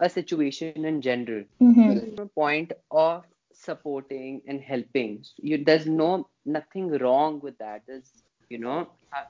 [0.00, 1.44] a situation in general.
[1.62, 2.16] Mm-hmm.
[2.16, 3.24] From a point of
[3.64, 5.24] supporting and helping.
[5.38, 7.82] You, there's no nothing wrong with that.
[7.86, 8.10] There's,
[8.50, 9.24] you know, I,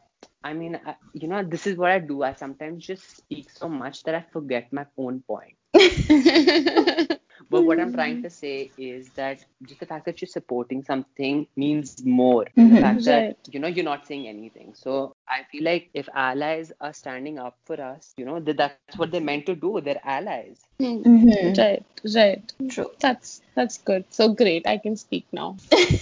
[0.51, 2.23] I mean, I, you know, this is what I do.
[2.23, 5.57] I sometimes just speak so much that I forget my own point.
[7.51, 11.47] But what I'm trying to say is that just the fact that you're supporting something
[11.57, 14.75] means more than the fact that you know you're not saying anything.
[14.75, 18.83] So I feel like if allies are standing up for us, you know, that that's
[18.83, 19.81] what they're meant to do.
[19.81, 20.47] They're allies.
[20.81, 21.53] Mm-hmm.
[21.59, 22.91] right right True.
[23.01, 25.57] that's that's good so great I can speak now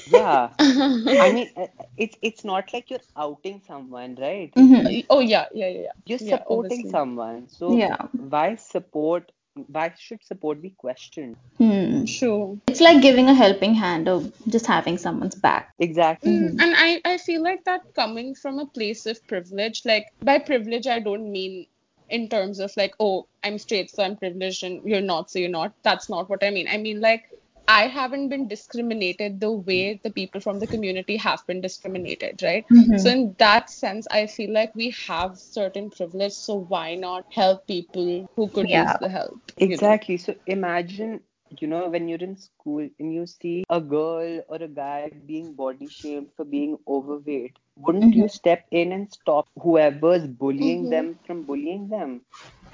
[0.06, 0.50] Yeah.
[0.58, 1.66] I mean, uh,
[1.96, 4.52] it's it's not like you're outing someone, right?
[4.56, 5.06] Mm-hmm.
[5.10, 6.90] oh yeah yeah yeah yeah You're yeah supporting obviously.
[6.90, 7.48] someone.
[7.48, 7.96] So Yeah.
[8.16, 9.32] why support?
[9.55, 11.36] Why should support be questioned?
[11.59, 12.05] Hmm.
[12.05, 15.74] true It's like giving a helping hand or just having someone's back.
[15.78, 16.32] Exactly.
[16.32, 20.38] Mm, and I, I feel like that coming from a place of privilege, like by
[20.38, 21.66] privilege, I don't mean
[22.09, 25.48] in terms of like, oh, I'm straight, so I'm privileged, and you're not, so you're
[25.48, 25.72] not.
[25.82, 26.68] That's not what I mean.
[26.68, 27.24] I mean, like,
[27.68, 32.64] I haven't been discriminated the way the people from the community have been discriminated, right?
[32.70, 32.96] Mhm.
[32.96, 37.66] So, in that sense, I feel like we have certain privilege, so why not help
[37.66, 38.84] people who could Yeah.
[38.84, 39.52] use the help?
[39.66, 40.00] you know?
[40.00, 40.16] Exactly.
[40.18, 41.20] So imagine,
[41.60, 45.54] you know, when you're in school and you see a girl or a guy being
[45.54, 50.90] body shamed for being overweight, wouldn't you step in and stop whoever's bullying Mhm.
[50.90, 52.22] them from bullying them?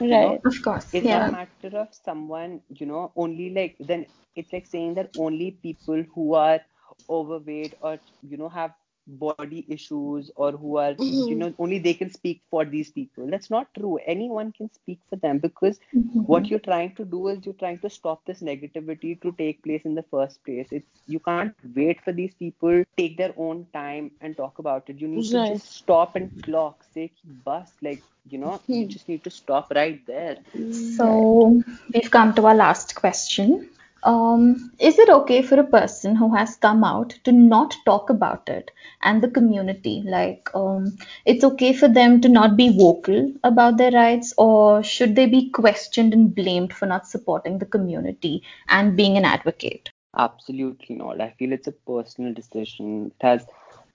[0.06, 0.46] You know, Right.
[0.46, 0.86] Of course.
[0.92, 1.28] it's not Yeah.
[1.28, 6.02] a matter of someone, you know, only like then it's like saying that only people
[6.14, 6.60] who are
[7.08, 8.72] overweight or you know have
[9.08, 10.96] body issues or who are
[11.26, 13.26] you know only they can speak for these people.
[13.30, 13.98] That's not true.
[14.06, 15.78] Anyone can speak for them because
[16.26, 19.84] what you're trying to do is you're trying to stop this negativity to take place
[19.84, 20.68] in the first place.
[20.70, 25.00] It's you can't wait for these people take their own time and talk about it.
[25.00, 28.88] You need to just stop and clock, say bus, like you know, you Hmm.
[28.88, 30.38] just need to stop right there.
[30.68, 31.58] So
[31.92, 33.68] we've come to our last question.
[34.04, 38.48] Um, is it okay for a person who has come out to not talk about
[38.48, 38.70] it
[39.02, 40.02] and the community?
[40.06, 45.16] Like, um, it's okay for them to not be vocal about their rights, or should
[45.16, 49.90] they be questioned and blamed for not supporting the community and being an advocate?
[50.16, 51.20] Absolutely not.
[51.20, 53.12] I feel it's a personal decision.
[53.20, 53.46] It has,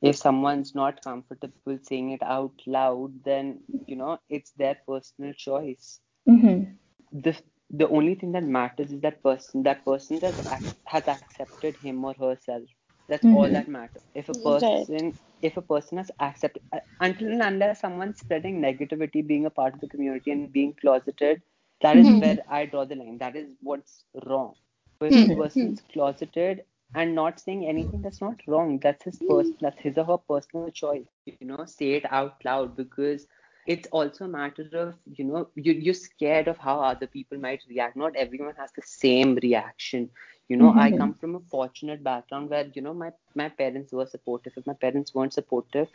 [0.01, 5.99] if someone's not comfortable saying it out loud, then you know it's their personal choice.
[6.29, 6.73] Mm-hmm.
[7.21, 7.35] The
[7.73, 12.13] the only thing that matters is that person that person has has accepted him or
[12.13, 12.63] herself.
[13.09, 13.63] That's all Mhm.
[13.63, 14.03] that matters.
[14.15, 14.89] If a Right.
[14.89, 19.51] person if a person has accepted uh, until and unless someone's spreading negativity, being a
[19.51, 21.41] part of the community and being closeted,
[21.81, 23.17] that is where I draw the line.
[23.19, 24.55] That is what's wrong.
[25.01, 28.79] If a person's closeted and not saying anything, that's not wrong.
[28.79, 29.55] That's his person.
[29.61, 31.07] That's his or her personal choice.
[31.25, 33.27] You know, say it out loud because
[33.67, 37.63] it's also a matter of you know you, you're scared of how other people might
[37.69, 37.95] react.
[37.95, 40.09] Not everyone has the same reaction.
[40.47, 41.01] You know, I Mhm.
[41.01, 44.53] come from a fortunate background where you know my my parents were supportive.
[44.57, 45.87] If my parents weren't supportive,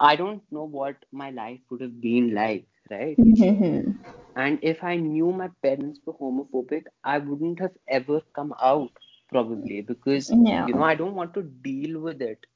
[0.00, 3.18] I don't know what my life would have been like, right?
[3.18, 4.04] Mhm.
[4.36, 8.90] And if I knew my parents were homophobic, I wouldn't have ever come out,
[9.28, 12.46] probably, because, you know, I don't want to deal with it.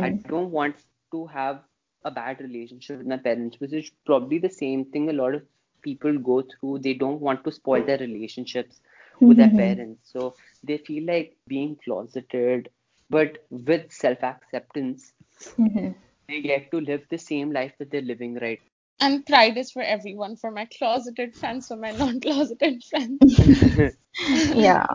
[0.00, 0.24] I Mhm.
[0.28, 0.76] don't want
[1.12, 1.62] to have
[2.06, 5.42] a bad relationship with my parents, which is probably the same thing a lot of
[5.82, 6.78] people go through.
[6.80, 8.80] They don't want to spoil their relationships
[9.26, 9.60] with their Mhm.
[9.62, 10.10] parents.
[10.12, 12.70] So they feel like being closeted,
[13.10, 15.12] but with self acceptance,
[15.58, 15.94] Mhm.
[16.28, 18.70] they get to live the same life that they're living right now.
[19.00, 23.20] And pride is for everyone, for my closeted friends, for my non-closeted friends.
[24.54, 24.86] Yeah.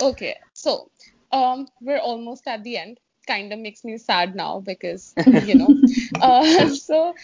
[0.00, 0.90] Okay, so
[1.32, 3.00] um, we're almost at the end.
[3.26, 5.76] Kind of makes me sad now because you know.
[6.20, 7.14] Uh, so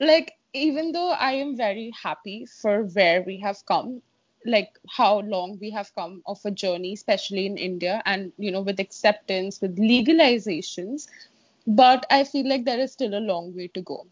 [0.00, 4.02] like even though I am very happy for where we have come,
[4.44, 8.60] like how long we have come of a journey, especially in India, and you know
[8.62, 11.06] with acceptance, with legalizations,
[11.66, 14.06] but I feel like there is still a long way to go.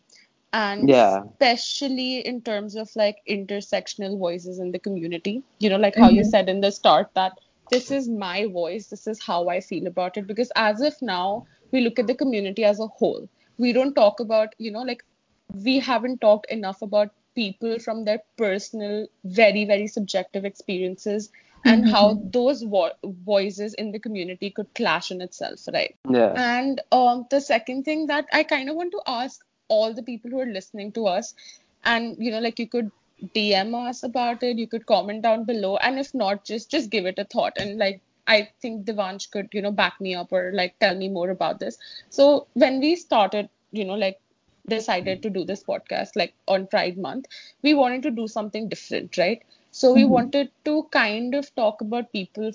[0.53, 1.23] and Yeah.
[1.41, 5.43] especially in terms of like intersectional voices in the community.
[5.59, 6.31] You know, like how you Mhm.
[6.31, 7.33] said in the start that
[7.71, 10.27] this is my voice, this is how I feel about it.
[10.27, 13.29] Because as of now, we look at the community as a whole.
[13.59, 15.05] We don't talk about, you know, like
[15.53, 21.31] we haven't talked enough about people from their personal, very, very subjective experiences
[21.65, 25.97] and how those vo- voices in the community could clash in itself, right?
[26.09, 26.33] Yeah.
[26.37, 30.31] And um, the second thing that I kind of want to ask all the people
[30.31, 31.35] who are listening to us,
[31.85, 32.91] and you know, like you could
[33.35, 37.07] DM us about it, you could comment down below, and if not, just just give
[37.07, 37.53] it a thought.
[37.59, 41.09] And like I think Devansh could, you know, back me up or like tell me
[41.09, 41.79] more about this.
[42.11, 44.21] So when we started, you know, like
[44.67, 47.27] decided to do this podcast like on Pride Month,
[47.63, 49.43] we wanted to do something different, right?
[49.73, 50.11] So we mm-hmm.
[50.11, 52.53] wanted to kind of talk about people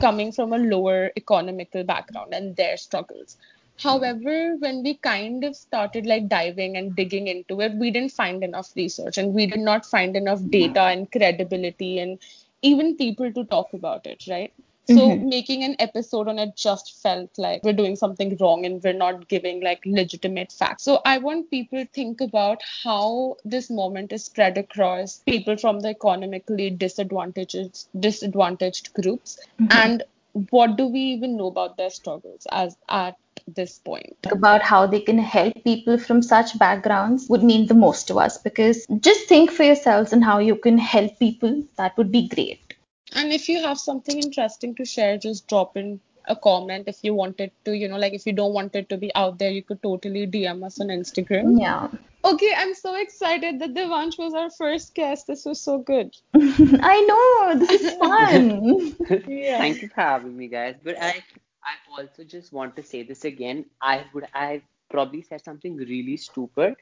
[0.00, 3.36] coming from a lower economical background and their struggles.
[3.78, 8.44] However, when we kind of started like diving and digging into it, we didn't find
[8.44, 12.18] enough research and we did not find enough data and credibility and
[12.62, 14.52] even people to talk about it, right?
[14.88, 15.28] So mm-hmm.
[15.28, 19.28] making an episode on it just felt like we're doing something wrong and we're not
[19.28, 20.82] giving like legitimate facts.
[20.82, 25.80] So I want people to think about how this moment is spread across people from
[25.80, 29.66] the economically disadvantaged disadvantaged groups mm-hmm.
[29.70, 30.02] and
[30.50, 33.16] what do we even know about their struggles as at
[33.46, 34.16] this point.
[34.30, 38.38] about how they can help people from such backgrounds would mean the most to us
[38.38, 41.62] because just think for yourselves and how you can help people.
[41.76, 42.74] That would be great.
[43.14, 46.84] And if you have something interesting to share, just drop in a comment.
[46.88, 49.38] If you wanted to, you know, like if you don't want it to be out
[49.38, 51.60] there, you could totally DM us on Instagram.
[51.60, 51.88] Yeah.
[52.24, 55.26] Okay, I'm so excited that Devansh was our first guest.
[55.26, 56.16] This was so good.
[56.34, 58.96] I know, this is fun.
[59.28, 59.58] Yeah.
[59.58, 60.76] Thank you for having me, guys.
[60.82, 61.22] But I,
[61.64, 63.64] I also just want to say this again.
[63.80, 66.76] I would, I probably said something really stupid,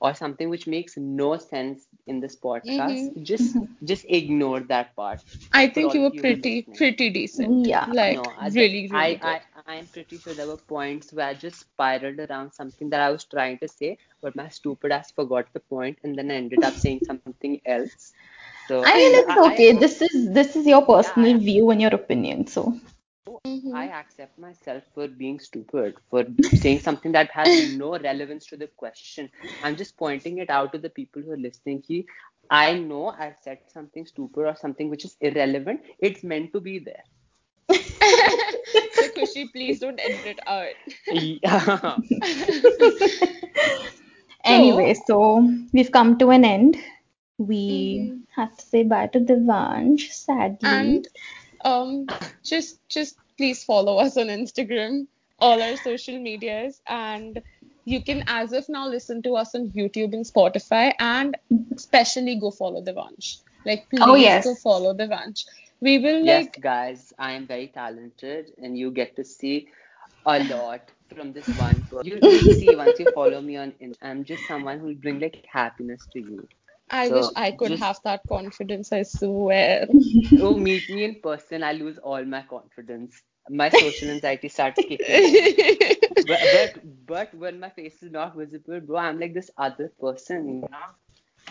[0.00, 3.00] or something which makes no sense in this podcast.
[3.00, 3.22] Mm-hmm.
[3.22, 3.84] Just, mm-hmm.
[3.84, 5.22] just ignore that part.
[5.52, 7.66] I think you were of you who are pretty, pretty decent.
[7.66, 7.86] Yeah.
[7.86, 9.40] Like No, I, really, really I, good.
[9.56, 13.10] I, I'm pretty sure there were points where I just spiraled around something that I
[13.10, 16.64] was trying to say, but my stupid ass forgot the point, and then I ended
[16.64, 18.12] up saying something else.
[18.58, 19.72] So I mean, it's I- I- okay.
[19.72, 21.38] This is this is your personal Yeah.
[21.38, 22.46] view and your opinion.
[22.46, 22.78] So
[23.70, 23.76] Mm-hmm.
[23.76, 28.68] I accept myself for being stupid, for saying something that has no relevance to the
[28.68, 29.30] question.
[29.62, 31.82] I'm just pointing it out to the people who are listening.
[31.82, 32.06] Ki,
[32.50, 35.80] I know I've said something stupid or something which is irrelevant.
[36.00, 37.04] It's meant to be there.
[38.92, 40.74] so Khushi, please don't edit it out.
[41.10, 41.98] Yeah.
[44.44, 46.76] anyway, so we've come to an end.
[47.38, 48.22] We Mhm.
[48.36, 50.58] have to say bye to Devansh, sadly.
[50.64, 51.08] And
[51.64, 52.08] um,
[52.42, 55.06] just just please follow us on Instagram,
[55.38, 57.40] all our social medias, and
[57.86, 61.36] you can as of now listen to us on YouTube and Spotify, and
[61.74, 63.38] especially go follow Devansh.
[63.64, 64.44] Like oh, please Oh, yes.
[64.44, 65.46] go follow Devansh.
[65.80, 69.68] We will yes, like guys, I am very talented, and you get to see
[70.26, 71.82] a lot from this one.
[72.02, 73.72] You, you'll see once you follow me on.
[73.80, 76.46] In, I'm just someone who will bring like happiness to you.
[76.90, 79.86] I So, wish I could just- have that confidence, I swear.
[80.46, 81.62] Oh, meet me in person.
[81.62, 83.22] I lose all my confidence.
[83.50, 85.24] My social anxiety starts kicking.
[86.22, 90.48] but, but but when my face is not visible, bro, I'm like this other person,
[90.48, 90.94] you know.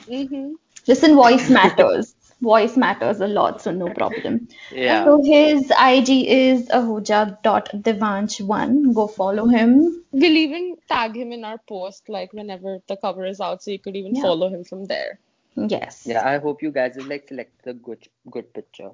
[0.07, 0.53] hmm
[0.87, 2.15] Listen, voice matters.
[2.41, 4.47] voice matters a lot, so no problem.
[4.69, 5.03] Yeah.
[5.03, 8.93] So his IG is ahuja.devansh1.
[8.93, 10.03] Go follow him.
[10.11, 13.79] We'll even tag him in our post, like whenever the cover is out, so you
[13.79, 14.15] could even Yeah.
[14.15, 15.19] follow him from there.
[15.55, 16.05] Yes.
[16.05, 18.91] Yeah, I hope you guys will like select a good good picture.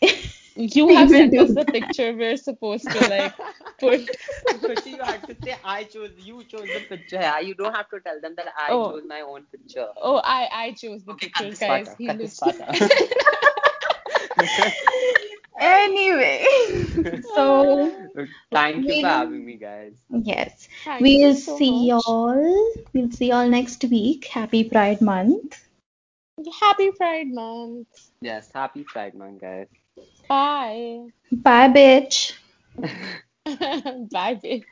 [0.58, 3.32] You have will sent us the picture we're supposed to like
[3.80, 4.00] put.
[4.50, 7.16] Khushi, you had to say I chose you chose the picture.
[7.16, 8.90] Yeah, you don't have to tell them that I Oh.
[8.92, 9.86] chose my own picture.
[10.02, 11.94] Oh, I I chose the Okay, cut pictures, this guys.
[11.98, 12.38] He looks.
[12.40, 12.56] part.
[15.60, 16.44] Anyway,
[17.34, 17.92] so
[18.52, 19.92] Thank you We'll- for having me, guys.
[20.10, 22.04] yes, Thank we'll you so see much.
[22.06, 22.72] y'all.
[22.92, 24.26] We'll see y'all next week.
[24.26, 25.66] Happy Pride Month.
[26.60, 27.88] Happy Pride Month.
[28.20, 29.66] Yes, happy Pride Month, guys.
[30.28, 31.00] Bye.
[31.32, 32.32] Bye, bitch.
[34.10, 34.64] Bye, bitch.